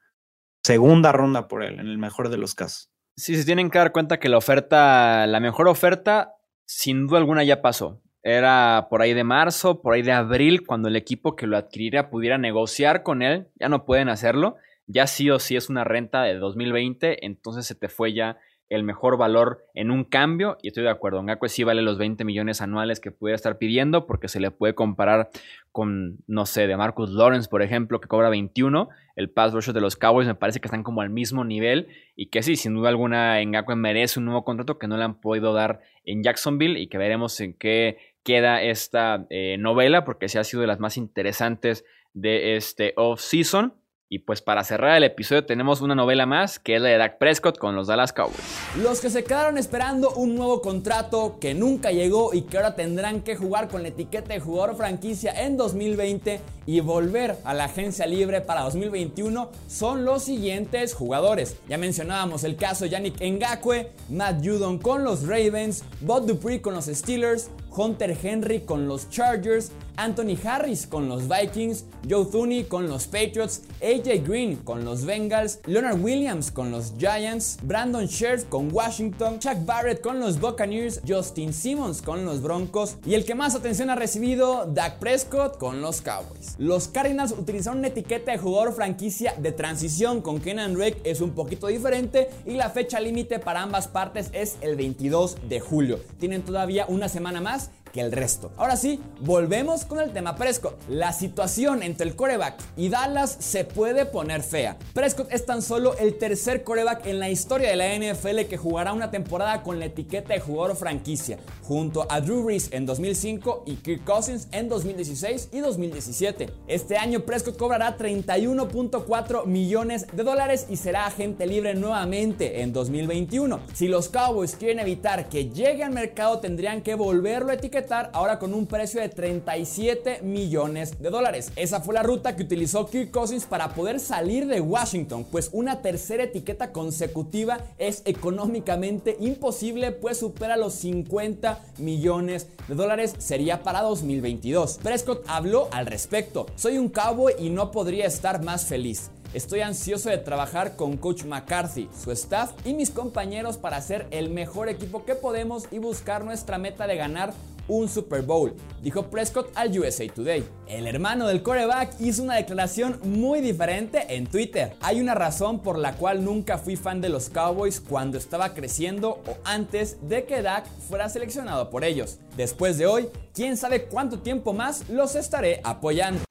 [0.63, 2.91] segunda ronda por él en el mejor de los casos.
[3.15, 6.36] Sí, se tienen que dar cuenta que la oferta, la mejor oferta
[6.67, 8.01] sin duda alguna ya pasó.
[8.21, 12.09] Era por ahí de marzo, por ahí de abril, cuando el equipo que lo adquiriera
[12.09, 13.47] pudiera negociar con él.
[13.55, 14.57] Ya no pueden hacerlo.
[14.88, 18.38] Ya sí o sí es una renta de 2020, entonces se te fue ya
[18.69, 20.57] el mejor valor en un cambio.
[20.61, 24.05] Y estoy de acuerdo, Ngakwe sí vale los 20 millones anuales que puede estar pidiendo,
[24.05, 25.29] porque se le puede comparar
[25.71, 28.89] con, no sé, de Marcus Lawrence, por ejemplo, que cobra 21.
[29.15, 31.88] El pass rusher de los Cowboys me parece que están como al mismo nivel.
[32.15, 35.21] Y que sí, sin duda alguna, Ngakwe merece un nuevo contrato que no le han
[35.21, 40.38] podido dar en Jacksonville y que veremos en qué queda esta eh, novela, porque sí
[40.38, 43.73] ha sido de las más interesantes de este off-season.
[44.10, 47.18] Y pues para cerrar el episodio tenemos una novela más que es la de Dak
[47.18, 48.39] Prescott con los Dallas Cowboys.
[48.82, 53.20] Los que se quedaron esperando un nuevo contrato que nunca llegó y que ahora tendrán
[53.20, 58.05] que jugar con la etiqueta de jugador franquicia en 2020 y volver a la agencia
[58.05, 61.58] libre para 2021 son los siguientes jugadores.
[61.68, 66.74] Ya mencionábamos el caso de Yannick Ngakwe, Matt Judon con los Ravens, Bob Dupree con
[66.74, 72.87] los Steelers, Hunter Henry con los Chargers, Anthony Harris con los Vikings, Joe Thuney con
[72.87, 78.73] los Patriots, AJ Green con los Bengals, Leonard Williams con los Giants, Brandon Scherf con
[78.73, 83.55] Washington, Chuck Barrett con los Buccaneers, Justin Simmons con los Broncos y el que más
[83.55, 86.55] atención ha recibido, Dak Prescott con los Cowboys.
[86.57, 91.31] Los Cardinals utilizaron una etiqueta de jugador franquicia de transición con Kenan Drake es un
[91.31, 95.99] poquito diferente y la fecha límite para ambas partes es el 22 de julio.
[96.19, 98.51] Tienen todavía una semana más el resto.
[98.57, 100.77] Ahora sí, volvemos con el tema Prescott.
[100.89, 104.77] La situación entre el coreback y Dallas se puede poner fea.
[104.93, 108.93] Prescott es tan solo el tercer coreback en la historia de la NFL que jugará
[108.93, 113.75] una temporada con la etiqueta de jugador franquicia, junto a Drew Brees en 2005 y
[113.77, 116.49] Kirk Cousins en 2016 y 2017.
[116.67, 123.59] Este año Prescott cobrará 31.4 millones de dólares y será agente libre nuevamente en 2021.
[123.73, 128.38] Si los Cowboys quieren evitar que llegue al mercado tendrían que volverlo a etiquetar ahora
[128.38, 131.51] con un precio de 37 millones de dólares.
[131.55, 135.81] Esa fue la ruta que utilizó Kirk Cousins para poder salir de Washington, pues una
[135.81, 143.81] tercera etiqueta consecutiva es económicamente imposible, pues supera los 50 millones de dólares, sería para
[143.81, 144.79] 2022.
[144.83, 149.11] Prescott habló al respecto, soy un cowboy y no podría estar más feliz.
[149.34, 154.30] Estoy ansioso de trabajar con Coach McCarthy, su staff y mis compañeros para hacer el
[154.30, 157.34] mejor equipo que podemos y buscar nuestra meta de ganar
[157.67, 160.45] un Super Bowl, dijo Prescott al USA Today.
[160.67, 164.75] El hermano del coreback hizo una declaración muy diferente en Twitter.
[164.80, 169.21] Hay una razón por la cual nunca fui fan de los Cowboys cuando estaba creciendo
[169.28, 172.19] o antes de que Dak fuera seleccionado por ellos.
[172.38, 176.26] Después de hoy, quién sabe cuánto tiempo más los estaré apoyando.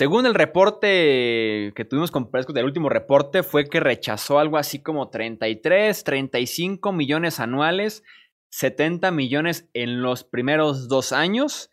[0.00, 4.82] Según el reporte que tuvimos con Prescott, el último reporte fue que rechazó algo así
[4.82, 8.02] como 33, 35 millones anuales,
[8.48, 11.70] 70 millones en los primeros dos años.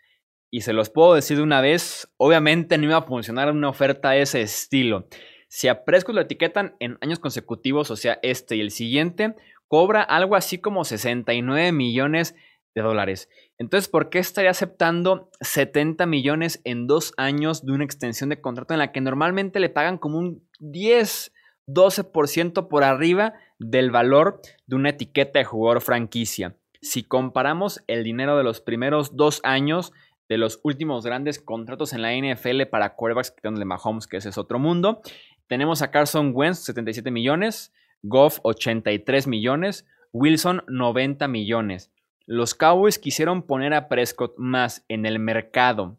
[0.51, 4.09] Y se los puedo decir de una vez, obviamente no iba a funcionar una oferta
[4.09, 5.07] de ese estilo.
[5.47, 9.35] Si a Prescott lo etiquetan en años consecutivos, o sea, este y el siguiente,
[9.69, 12.35] cobra algo así como 69 millones
[12.77, 13.29] de dólares.
[13.57, 18.73] Entonces, ¿por qué estaría aceptando 70 millones en dos años de una extensión de contrato
[18.73, 21.33] en la que normalmente le pagan como un 10,
[21.67, 26.55] 12% por arriba del valor de una etiqueta de jugador franquicia?
[26.81, 29.91] Si comparamos el dinero de los primeros dos años
[30.29, 34.37] de los últimos grandes contratos en la NFL para quarterbacks, de Mahomes, que ese es
[34.37, 35.01] otro mundo,
[35.47, 37.73] tenemos a Carson Wentz, 77 millones,
[38.03, 41.91] Goff, 83 millones, Wilson, 90 millones.
[42.27, 45.97] Los Cowboys quisieron poner a Prescott más en el mercado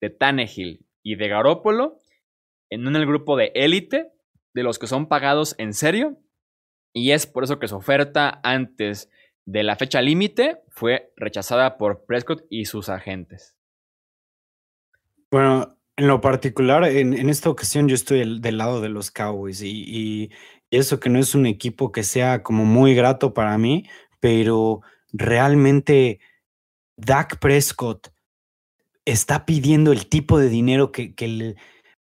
[0.00, 1.98] de Tannehill y de Garoppolo,
[2.70, 4.12] en el grupo de élite,
[4.54, 6.16] de los que son pagados en serio,
[6.92, 9.10] y es por eso que su oferta antes
[9.46, 13.56] de la fecha límite fue rechazada por Prescott y sus agentes.
[15.28, 19.84] Bueno, en lo particular, en, esta ocasión yo estoy del lado de los Cowboys y,
[19.86, 20.30] y,
[20.70, 24.82] eso que no es un equipo que sea como muy grato para mí, pero
[25.14, 26.20] realmente
[26.96, 28.08] Dak Prescott
[29.04, 31.54] está pidiendo el tipo de dinero que, que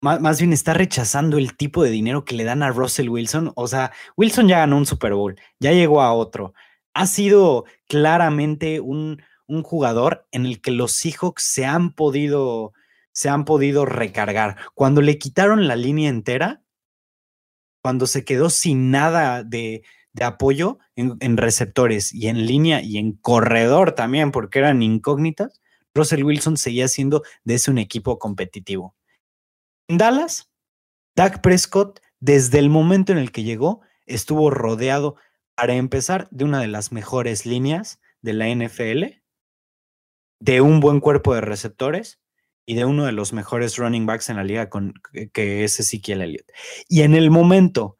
[0.00, 3.52] más, bien está rechazando el tipo de dinero que le dan a Russell Wilson.
[3.56, 6.54] O sea, Wilson ya ganó un Super Bowl, ya llegó a otro.
[6.94, 12.72] Ha sido claramente un, un jugador en el que los Seahawks se han podido
[13.12, 14.56] se han podido recargar.
[14.74, 16.62] Cuando le quitaron la línea entera,
[17.82, 19.82] cuando se quedó sin nada de,
[20.12, 25.60] de apoyo en, receptores y en línea y en corredor también, porque eran incógnitas,
[25.94, 28.96] Russell Wilson seguía siendo de ese un equipo competitivo.
[29.88, 30.50] En Dallas,
[31.16, 35.16] Dak Prescott, desde el momento en el que llegó, estuvo rodeado,
[35.54, 39.20] para empezar, de una de las mejores líneas de la NFL,
[40.40, 42.20] de un buen cuerpo de receptores
[42.66, 44.94] y de uno de los mejores running backs en la liga, con,
[45.32, 46.46] que es Ezekiel Elliott.
[46.88, 47.98] Y en el momento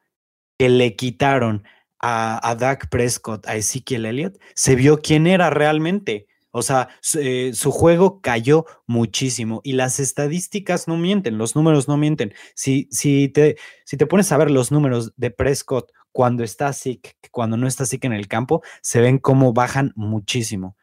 [0.58, 1.64] que le quitaron
[2.00, 6.26] a, Dak Prescott, a Ezekiel Elliott, se vio quién era realmente.
[6.52, 6.88] O sea,
[7.18, 12.34] eh, su, juego cayó muchísimo y las estadísticas no mienten, los números no mienten.
[12.54, 17.16] Si, si, te, si te pones a ver los números de Prescott cuando está sick,
[17.30, 20.76] cuando no está sick en el campo, se ven cómo bajan muchísimo.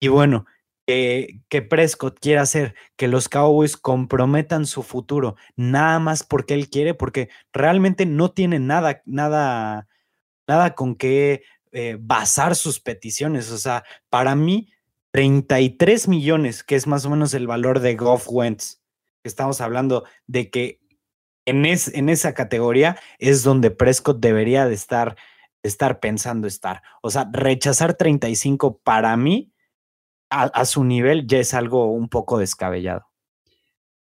[0.00, 0.46] Y bueno,
[0.86, 6.94] que Prescott quiera hacer que los Cowboys comprometan su futuro, nada más porque él quiere,
[6.94, 9.88] porque realmente no tiene nada, nada,
[10.46, 11.42] nada con qué
[11.72, 13.50] eh, basar sus peticiones.
[13.50, 14.72] O sea, para mí,
[15.12, 18.80] 33 millones, que es más o menos el valor de Goff Wentz,
[19.24, 20.80] estamos hablando de que
[21.46, 25.16] en, en esa categoría es donde Prescott debería de estar,
[25.62, 26.82] estar pensando estar.
[27.02, 29.52] O sea, rechazar 35 para mí,
[30.30, 33.06] a, a su nivel, ya es algo un poco descabellado.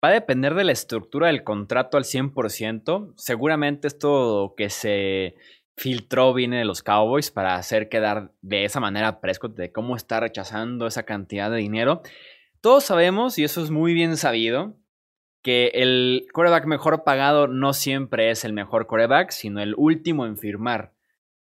[0.03, 3.13] Va a depender de la estructura del contrato al 100%.
[3.17, 5.35] Seguramente esto que se
[5.81, 9.95] filtró viene de los Cowboys para hacer quedar de esa manera a Prescott de cómo
[9.95, 12.03] está rechazando esa cantidad de dinero.
[12.61, 14.75] Todos sabemos, y eso es muy bien sabido,
[15.41, 20.37] que el coreback mejor pagado no siempre es el mejor coreback, sino el último en
[20.37, 20.93] firmar.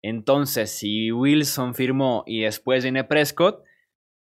[0.03, 3.64] Entonces, si Wilson firmó y después viene Prescott,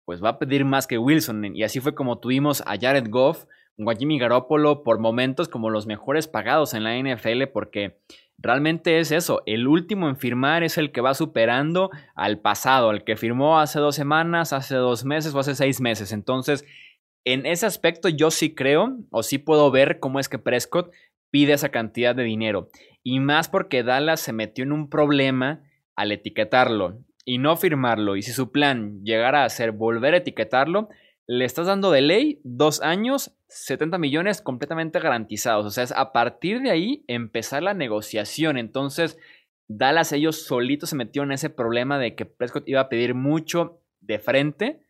[0.05, 1.55] pues va a pedir más que Wilson.
[1.55, 3.45] Y así fue como tuvimos a Jared Goff
[3.79, 7.99] a Jimmy Garoppolo por momentos como los mejores pagados en la NFL porque
[8.43, 13.05] Realmente es eso, el último en firmar es el que va superando al pasado, al
[13.05, 16.11] que firmó hace dos semanas, hace dos meses o hace seis meses.
[16.11, 16.65] Entonces,
[17.25, 20.93] en ese aspecto yo sí creo o sí puedo ver cómo es que Prescott
[21.31, 22.69] pide esa cantidad de dinero.
[23.05, 25.63] Y más porque Dallas se metió en un problema
[25.95, 26.99] al etiquetarlo.
[27.25, 30.89] y no firmarlo, y si su plan llegara a ser volver a etiquetarlo,
[31.33, 35.65] le estás dando de ley dos años, 70 millones completamente garantizados.
[35.65, 38.59] O sea, es a partir de ahí empezar la negociación.
[38.59, 39.19] Entonces,
[39.67, 43.81] Dallas ellos solitos se metió en ese problema de que Prescott iba a pedir mucho
[44.03, 44.83] de frente,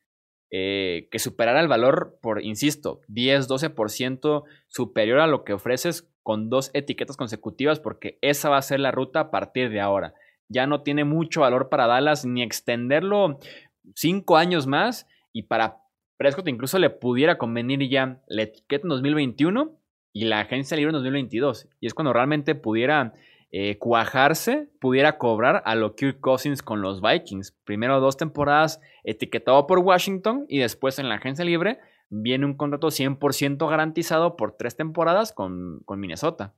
[0.51, 6.51] eh, que superara el valor por, insisto, 10, 12% superior a lo que ofreces con
[6.51, 10.15] dos etiquetas consecutivas, porque esa va a ser la ruta a partir de ahora.
[10.49, 13.39] Ya no tiene mucho valor para Dallas ni extenderlo
[13.95, 15.82] cinco años más y para
[16.23, 19.73] Prescott incluso le pudiera convenir ya la etiqueta en 2021
[20.13, 21.69] y la agencia libre en 2022.
[21.81, 23.13] Y es cuando realmente pudiera
[23.51, 27.57] eh, cuajarse, pudiera cobrar a lo Kirk Cousins con los Vikings.
[27.65, 32.87] Primero dos temporadas etiquetado por Washington y después en la agencia libre viene un contrato
[32.87, 36.55] 100% garantizado por tres temporadas con, con Minnesota.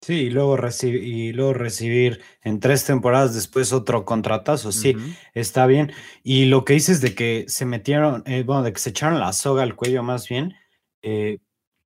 [0.00, 4.94] Sí, y luego, y luego recibir en tres temporadas después otro contratazo, sí,
[5.34, 5.92] está bien.
[6.22, 9.32] Y lo que dices de que se metieron, eh, bueno, de que se echaron la
[9.32, 10.54] soga al cuello más bien,
[11.02, 11.38] eh,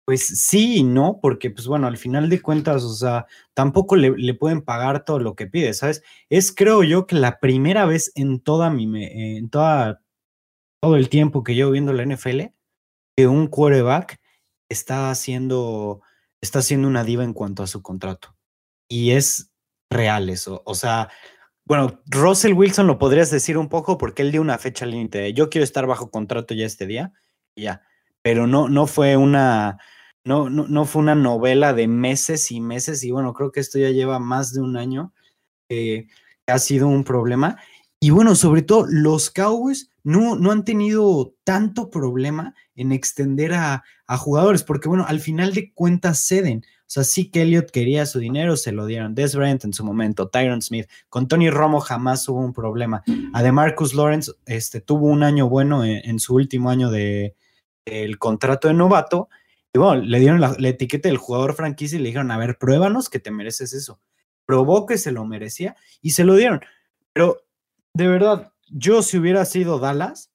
[0.05, 4.35] pues sí y no, porque pues bueno, al final de cuentas, o sea, tampoco le,
[4.35, 6.03] pueden pagar todo lo que pide, ¿sabes?
[6.29, 10.03] Es creo yo que la primera vez en toda mi, en toda,
[10.83, 12.53] todo el tiempo que llevo viendo la NFL,
[13.17, 14.21] que un quarterback
[14.69, 16.03] está haciendo
[16.43, 18.36] está siendo una diva en cuanto a su contrato.
[18.88, 19.51] Y es
[19.88, 20.62] real eso.
[20.66, 21.09] O sea,
[21.64, 25.32] bueno, Russell Wilson lo podrías decir un poco porque él dio una fecha límite.
[25.32, 27.12] Yo quiero estar bajo contrato ya este día,
[27.57, 27.82] ya.
[28.20, 29.78] Pero no, no fue una,
[30.24, 33.03] no, no, no, fue una novela de meses y meses.
[33.05, 35.12] Y bueno, creo que esto ya lleva más de un año
[35.68, 36.09] que
[36.47, 37.59] ha sido un problema.
[38.01, 43.84] Y bueno, sobre todo, los Cowboys no, no han tenido tanto problema en extender a,
[44.17, 46.65] jugadores, porque bueno, al final de cuentas ceden.
[46.65, 49.15] O sea, sí que Elliot quería su dinero, se lo dieron.
[49.15, 50.89] Des Bryant en su momento, Tyron Smith.
[51.09, 53.03] Con Tony Romo jamás hubo un problema.
[53.33, 57.35] Además, Marcus Lawrence este, tuvo un año bueno en, su último año de
[57.87, 59.31] el contrato de novato.
[59.73, 62.59] Y bueno, le dieron la, la, etiqueta del jugador franquicia y le dijeron, a ver,
[62.59, 64.01] pruébanos que te mereces eso.
[64.45, 66.61] Probó que se lo merecía y se lo dieron.
[67.15, 67.43] Pero
[67.95, 70.32] de verdad, yo si hubiera sido Dallas,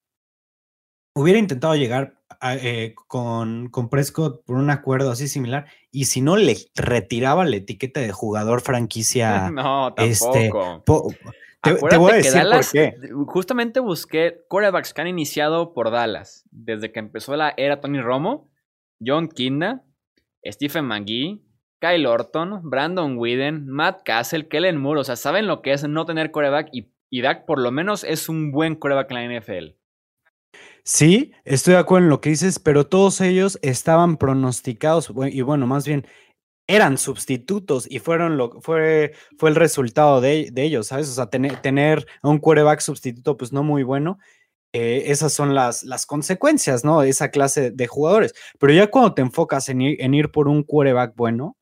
[1.17, 6.37] hubiera intentado llegar eh, con, con, Prescott por un acuerdo así similar y si no
[6.37, 9.49] le retiraba la etiqueta de jugador franquicia.
[9.51, 11.13] No, este, tampoco.
[11.63, 12.95] te, voy a decir por qué.
[13.25, 18.49] Justamente busqué quarterbacks que han iniciado por Dallas desde que empezó la era Tony Romo,
[19.03, 19.83] John Kinda,
[20.45, 21.41] Stephen McGee,
[21.79, 25.01] Kyle Orton, Brandon Whedon, Matt Castle, Kellen Moore.
[25.01, 28.03] O sea, saben lo que es no tener quarterback y y Dak por lo menos
[28.03, 29.75] es un buen coreback en la NFL.
[30.89, 35.67] Sí, estoy de acuerdo en lo que dices, pero todos ellos estaban pronosticados y bueno,
[35.67, 36.07] más bien
[36.67, 41.09] eran sustitutos y fueron lo fue fue el resultado de, ellos, ¿sabes?
[41.09, 44.17] O sea, tener, un quarterback sustituto pues no muy bueno,
[44.73, 47.03] eh, esas son las, las consecuencias, ¿no?
[47.03, 48.33] Esa clase de jugadores.
[48.59, 51.57] Pero ya cuando te enfocas en ir, en ir por un quarterback bueno,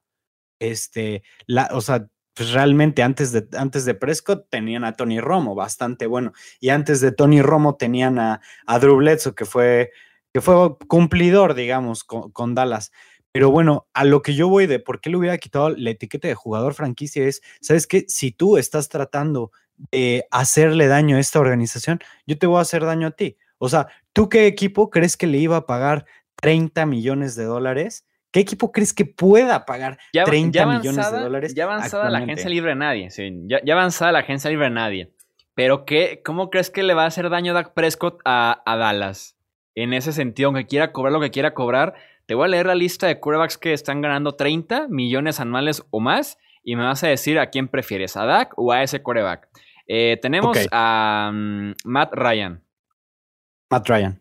[0.60, 5.56] este, la, o sea, pues realmente antes de, antes de Prescott tenían a Tony Romo,
[5.56, 6.34] bastante bueno.
[6.60, 9.92] Y antes de Tony Romo tenían a, a Drew Bledsoe, que fue,
[10.34, 12.92] que fue cumplidor, digamos, con, Dallas.
[13.32, 16.28] Pero bueno, a lo que yo voy de por qué le hubiera quitado la etiqueta
[16.28, 18.04] de jugador franquicia es, ¿sabes qué?
[18.10, 19.52] Si tú estás tratando
[19.92, 23.38] de hacerle daño a esta organización, yo te voy a hacer daño a ti.
[23.60, 26.06] O sea, ¿tú qué equipo crees que le iba a pagar
[26.36, 28.06] 30 millones de dólares
[28.36, 31.56] ¿Qué equipo crees que pueda pagar 30 millones de dólares?
[31.56, 35.14] Ya avanzada la agencia libre a nadie, sí, ya, avanzada la agencia libre a nadie.
[35.54, 39.38] Pero ¿qué, ¿cómo crees que le va a hacer daño Dak Prescott a, Dallas?
[39.74, 41.94] En ese sentido, aunque quiera cobrar lo que quiera cobrar,
[42.26, 46.02] te voy a leer la lista de quarterbacks que están ganando 30 millones anuales o
[46.02, 49.48] más y me vas a decir a quién prefieres, a Dak o a ese quarterback.
[49.88, 52.62] Eh, tenemos a mm, Matt Ryan.
[53.70, 54.20] Matt Ryan.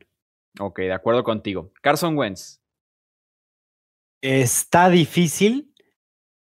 [0.60, 1.72] Ok, de acuerdo contigo.
[1.82, 2.63] Carson Wentz.
[4.24, 5.70] Está difícil,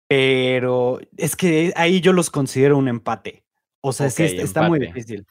[0.06, 3.46] pero es que ahí yo los considero un empate.
[3.80, 5.26] O sea, sí, está muy difícil.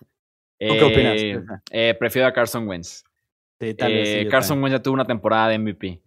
[0.58, 1.20] qué opinas?
[1.20, 3.04] Eh, eh, prefiero a Carson Wentz.
[3.60, 6.00] Sí, tal vez eh, Carson Wentz ya tuvo una temporada de MVP.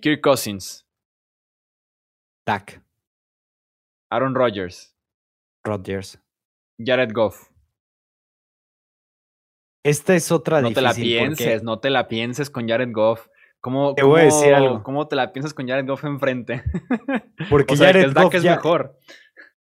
[0.00, 0.86] Kirk Cousins.
[2.46, 2.82] Dak.
[4.10, 4.96] Aaron Rodgers.
[5.62, 6.18] Rodgers.
[6.82, 7.50] Jared Goff.
[9.84, 13.28] Esta es otra No te la pienses, no te la pienses con Jared Goff.
[13.60, 14.82] ¿Cómo, te voy a decir algo.
[14.82, 16.62] ¿Cómo te la piensas con Jared Goff enfrente?
[17.50, 18.98] Porque Jared Goff es mejor.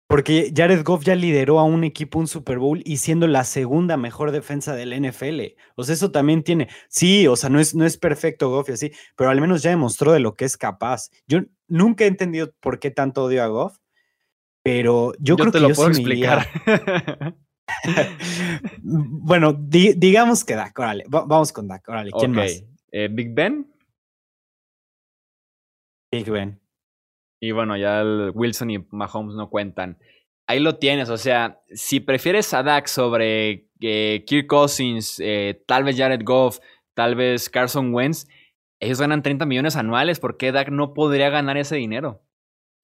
[0.10, 3.96] Porque Jared Goff ya lideró a un equipo un Super Bowl y siendo la segunda
[3.96, 5.56] mejor defensa del NFL.
[5.76, 6.68] O sea, eso también tiene.
[6.90, 9.70] Sí, o sea, no es, no es perfecto Goff y así, pero al menos ya
[9.70, 11.12] demostró de lo que es capaz.
[11.28, 13.78] Yo nunca he entendido por qué tanto odio a Goff,
[14.64, 16.48] pero yo, creo te que lo puedo explicar.
[18.82, 22.64] bueno, digamos que Dak, órale, vamos con Dak, órale, ¿quién más?
[22.92, 23.72] Eh, Big Ben.
[26.12, 26.60] Big Ben.
[27.42, 29.98] Y bueno, ya Wilson y Mahomes no cuentan.
[30.48, 35.84] Ahí lo tienes, o sea, si prefieres a Dak sobre eh, Kirk Cousins, eh, tal
[35.84, 36.60] vez Jared Goff,
[36.96, 38.28] tal vez Carson Wentz,
[38.80, 42.24] ellos ganan 30 millones anuales, ¿por qué Dak no podría ganar ese dinero?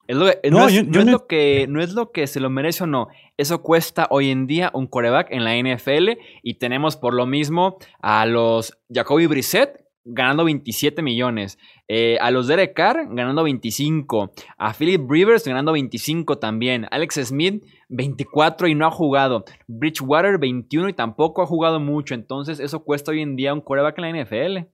[0.07, 3.07] no, es, lo que, no es lo que se lo merece o no.
[3.37, 7.77] Eso cuesta hoy en día un coreback en la NFL y tenemos por lo mismo
[8.01, 14.73] a los Jacoby Brissett ganando 27 millones, eh, a los Derek Carr ganando 25, a
[14.73, 20.93] Philip Rivers ganando 25 también, Alex Smith 24 y no ha jugado, Bridgewater 21 y
[20.93, 24.69] tampoco ha jugado mucho, entonces eso cuesta hoy en día un coreback en la NFL.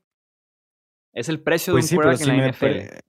[1.14, 3.02] Es el precio de pues un coreback en la NFL.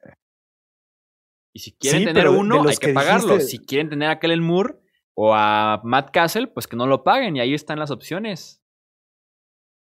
[1.55, 3.39] Y si quieren tener uno, hay que, pagarlo.
[3.41, 4.77] Si quieren tener a Kellen Moore
[5.15, 7.37] o a Matt Castle, pues que no lo paguen.
[7.37, 8.62] Y ahí están las opciones.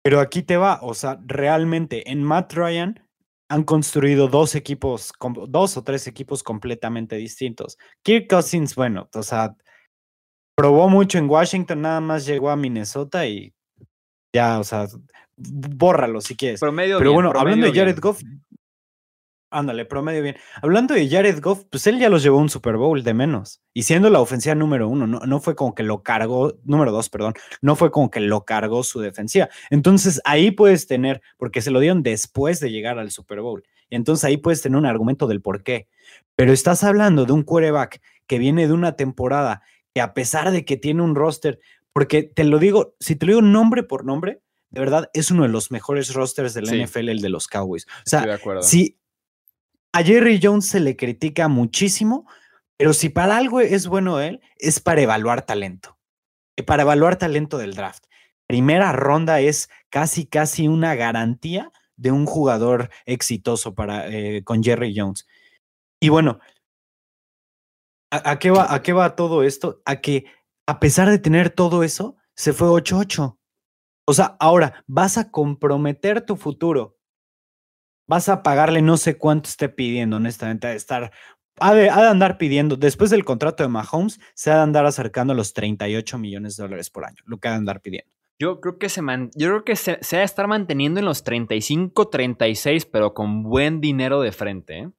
[0.03, 3.01] Pero aquí te va, o sea, realmente en Matt Ryan
[3.51, 5.13] han construido dos equipos,
[5.49, 7.79] dos o tres equipos completamente distintos.
[8.03, 9.57] Kirk Cousins, bueno, o sea,
[10.55, 13.55] probó mucho en Washington, nada más llegó a Minnesota y
[14.35, 14.87] ya, o sea,
[15.37, 16.61] bórralo si quieres.
[16.61, 18.21] Pero bueno, hablando de Jared Goff,
[19.51, 20.37] Ándale, promedio bien.
[20.61, 23.63] Hablando de Jared Goff, pues él ya los llevó a un Super Bowl de menos.
[23.73, 27.09] Y siendo la ofensiva número uno, no, no fue como que lo cargó, número dos,
[27.09, 27.33] perdón,
[27.63, 29.49] no fue como que lo cargó su defensiva.
[29.71, 33.65] Entonces ahí puedes tener, porque se lo dieron después de llegar al Super Bowl.
[33.89, 35.89] Y entonces ahí puedes tener un argumento del por qué.
[36.37, 39.63] Pero estás hablando de un quarterback que viene de una temporada
[39.95, 41.59] que a pesar de que tiene un roster,
[41.95, 45.45] porque te lo digo, si te lo digo nombre por nombre, de verdad es uno
[45.45, 47.87] de los mejores rosters del NFL, el de los Cowboys.
[47.87, 48.99] O sea, si
[49.93, 52.27] a Jerry Jones se le critica muchísimo,
[52.77, 55.99] pero si para algo es bueno él, es para evaluar talento.
[56.57, 58.05] Eh, para evaluar talento del draft.
[58.47, 64.95] Primera ronda es casi, casi una garantía de un jugador exitoso para, eh, con Jerry
[64.97, 65.27] Jones.
[66.01, 66.41] Y bueno,
[68.11, 69.83] ¿a, qué va, ¿a qué va todo esto?
[69.85, 70.27] A que
[70.67, 73.39] a pesar de tener todo eso, se fue 8-8.
[74.07, 76.98] O sea, ahora vas a comprometer tu futuro
[78.09, 81.13] vas a pagarle no sé cuánto esté pidiendo, honestamente, a estar,
[81.61, 85.37] ha de, andar pidiendo, después del contrato de Mahomes, se ha de andar acercando a
[85.37, 88.11] los 38 millones de dólares por año, lo que ha de andar pidiendo.
[88.41, 89.03] Yo creo que se
[89.35, 93.81] yo creo que se, ha de estar manteniendo en los 35, 36, pero con buen
[93.81, 94.91] dinero de frente, ¿eh?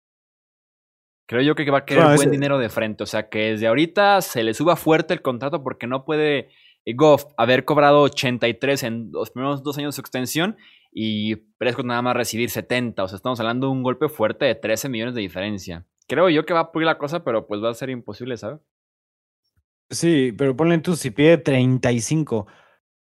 [1.26, 3.04] Creo yo que va a querer buen dinero de frente.
[3.04, 6.50] O sea, que desde ahorita se le suba fuerte el contrato porque no puede
[6.86, 10.58] eh, Goff haber cobrado 83 en los primeros dos años de su extensión
[10.92, 13.04] y Prescott nada más recibir 70.
[13.04, 15.86] O sea, estamos hablando de un golpe fuerte de 13 millones de diferencia.
[16.08, 18.60] Creo yo que va a pulir la cosa, pero pues va a ser imposible, ¿sabes?
[19.92, 22.48] Sí, pero ponle tú, si pide 35.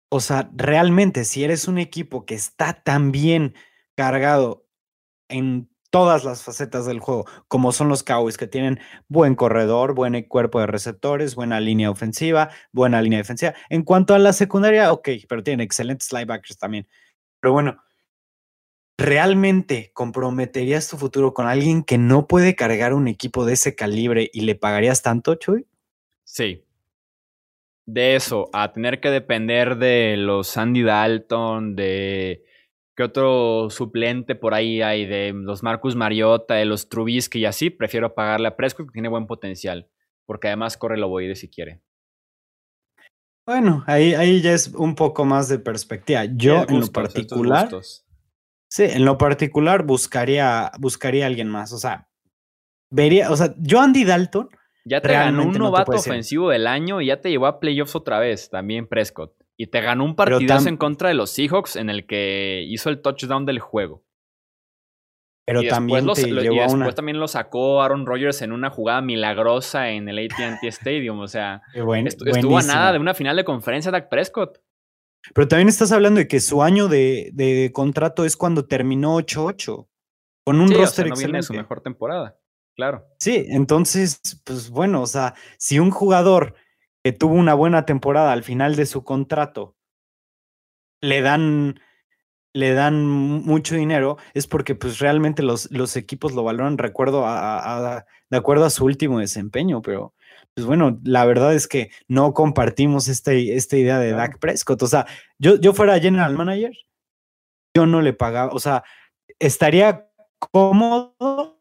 [0.08, 3.54] O sea, realmente, si eres un equipo que está tan bien
[3.96, 4.66] cargado
[5.28, 8.78] en todas las facetas del juego, como son los Cowboys, que tienen
[9.08, 13.54] buen corredor, buen cuerpo de receptores, buena línea ofensiva, buena línea defensiva.
[13.68, 16.86] En cuanto a la secundaria, ok, pero tienen excelentes linebackers también.
[17.46, 17.80] Pero bueno,
[18.98, 24.28] ¿realmente comprometerías tu futuro con alguien que no puede cargar un equipo de ese calibre
[24.32, 25.68] y le pagarías tanto, Chuy?
[26.24, 26.64] Sí.
[27.86, 32.42] De eso, a tener que depender de los Andy Dalton, de
[32.96, 37.70] qué otro suplente por ahí hay, de los Marcus Mariota, de los Trubisky y así,
[37.70, 39.88] prefiero pagarle a Prescott que tiene buen potencial,
[40.24, 41.80] porque además corre lo voy si quiere.
[43.46, 46.24] Bueno, ahí, ahí ya es un poco más de perspectiva.
[46.24, 47.68] Yo en lo particular,
[48.68, 51.72] sí, en lo particular buscaría, buscaría a alguien más.
[51.72, 52.08] O sea,
[52.90, 54.48] vería, o sea, yo Andy Dalton.
[54.84, 58.18] Ya te ganó un novato ofensivo del año y ya te llevó a playoffs otra
[58.20, 59.32] vez, también Prescott.
[59.56, 63.00] Y te ganó un partidazo en contra de los Seahawks en el que hizo el
[63.00, 64.05] touchdown del juego.
[65.46, 70.66] Pero también después también lo sacó Aaron Rodgers en una jugada milagrosa en el AT&T
[70.66, 71.20] Stadium.
[71.20, 74.60] O sea, estuvo a nada de una final de conferencia Dak Prescott.
[75.32, 79.88] Pero también estás hablando de que su año de, contrato es cuando terminó 8-8.
[80.44, 82.38] Con un roster o no su mejor temporada,
[82.76, 83.04] claro.
[83.18, 86.54] Sí, entonces, pues bueno, o sea, si un jugador
[87.02, 89.76] que tuvo una buena temporada al final de su contrato
[91.00, 91.80] le dan
[92.56, 98.06] le dan mucho dinero es porque pues realmente los, los equipos lo valoran recuerdo a,
[98.30, 100.14] de acuerdo a su último desempeño, pero
[100.54, 104.82] pues bueno, la verdad es que no compartimos este, esta idea de Dak Prescott.
[104.82, 105.06] O sea,
[105.38, 106.72] yo, yo fuera general manager,
[107.76, 108.82] yo no le pagaba, o sea,
[109.38, 111.60] estaría cómodo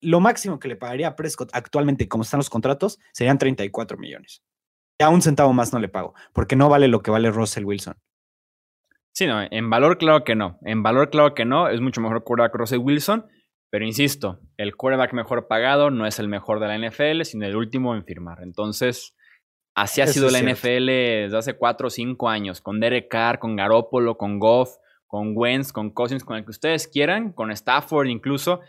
[0.00, 4.40] lo máximo que le pagaría a Prescott actualmente, como están los contratos, serían 34 millones.
[5.00, 7.64] Y a un centavo más no le pago, porque no vale lo que vale Russell
[7.64, 7.96] Wilson.
[9.16, 10.58] Sí, no, en valor claro que no.
[10.62, 13.24] En valor claro que no, es mucho mejor quarterback Russell Wilson,
[13.70, 17.56] pero insisto, el quarterback mejor pagado no es el mejor de la NFL, sino el
[17.56, 18.42] último en firmar.
[18.42, 19.16] Entonces,
[19.74, 23.56] así ha sido la NFL desde hace 4 o 5 años, con Derek Carr, con
[23.56, 28.60] Garoppolo, con Goff, con Wentz, con Cousins, con el que ustedes quieran, con Stafford incluso.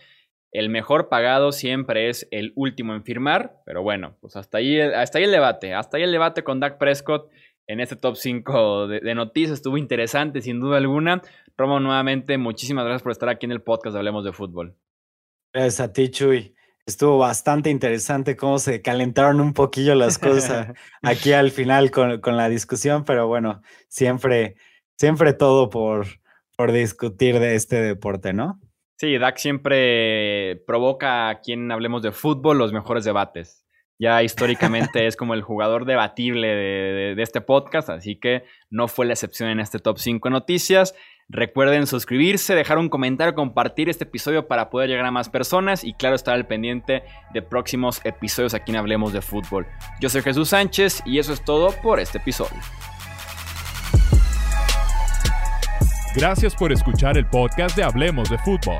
[0.54, 5.18] El mejor pagado siempre es el último en firmar, pero bueno, pues hasta ahí, hasta
[5.18, 7.30] ahí el debate, hasta ahí el debate con Dak Prescott
[7.68, 11.22] en este top 5 de, noticias, estuvo interesante sin duda alguna.
[11.58, 14.76] Romo, nuevamente, muchísimas gracias por estar aquí en el podcast de Hablemos de Fútbol.
[15.54, 16.56] Gracias a ti, Chuy.
[16.86, 22.38] Estuvo bastante interesante cómo se calentaron un poquillo las cosas aquí al final con, con
[22.38, 24.56] la discusión, pero bueno, siempre,
[24.96, 26.08] siempre todo por,
[26.56, 28.62] por discutir de este deporte, ¿no?
[28.98, 33.67] Sí, Dak siempre provoca a quien hablemos de fútbol los mejores debates.
[34.00, 39.14] Ya históricamente es como el jugador debatible de, este podcast, así que no fue la
[39.14, 40.94] excepción en este top 5 noticias.
[41.30, 45.94] Recuerden suscribirse, dejar un comentario, compartir este episodio para poder llegar a más personas y
[45.94, 49.68] claro estar al pendiente de próximos episodios aquí en Hablemos de Fútbol.
[50.00, 52.58] Yo soy Jesús Sánchez y eso es todo por este episodio.
[56.16, 58.80] Gracias por escuchar el podcast de Hablemos de Fútbol.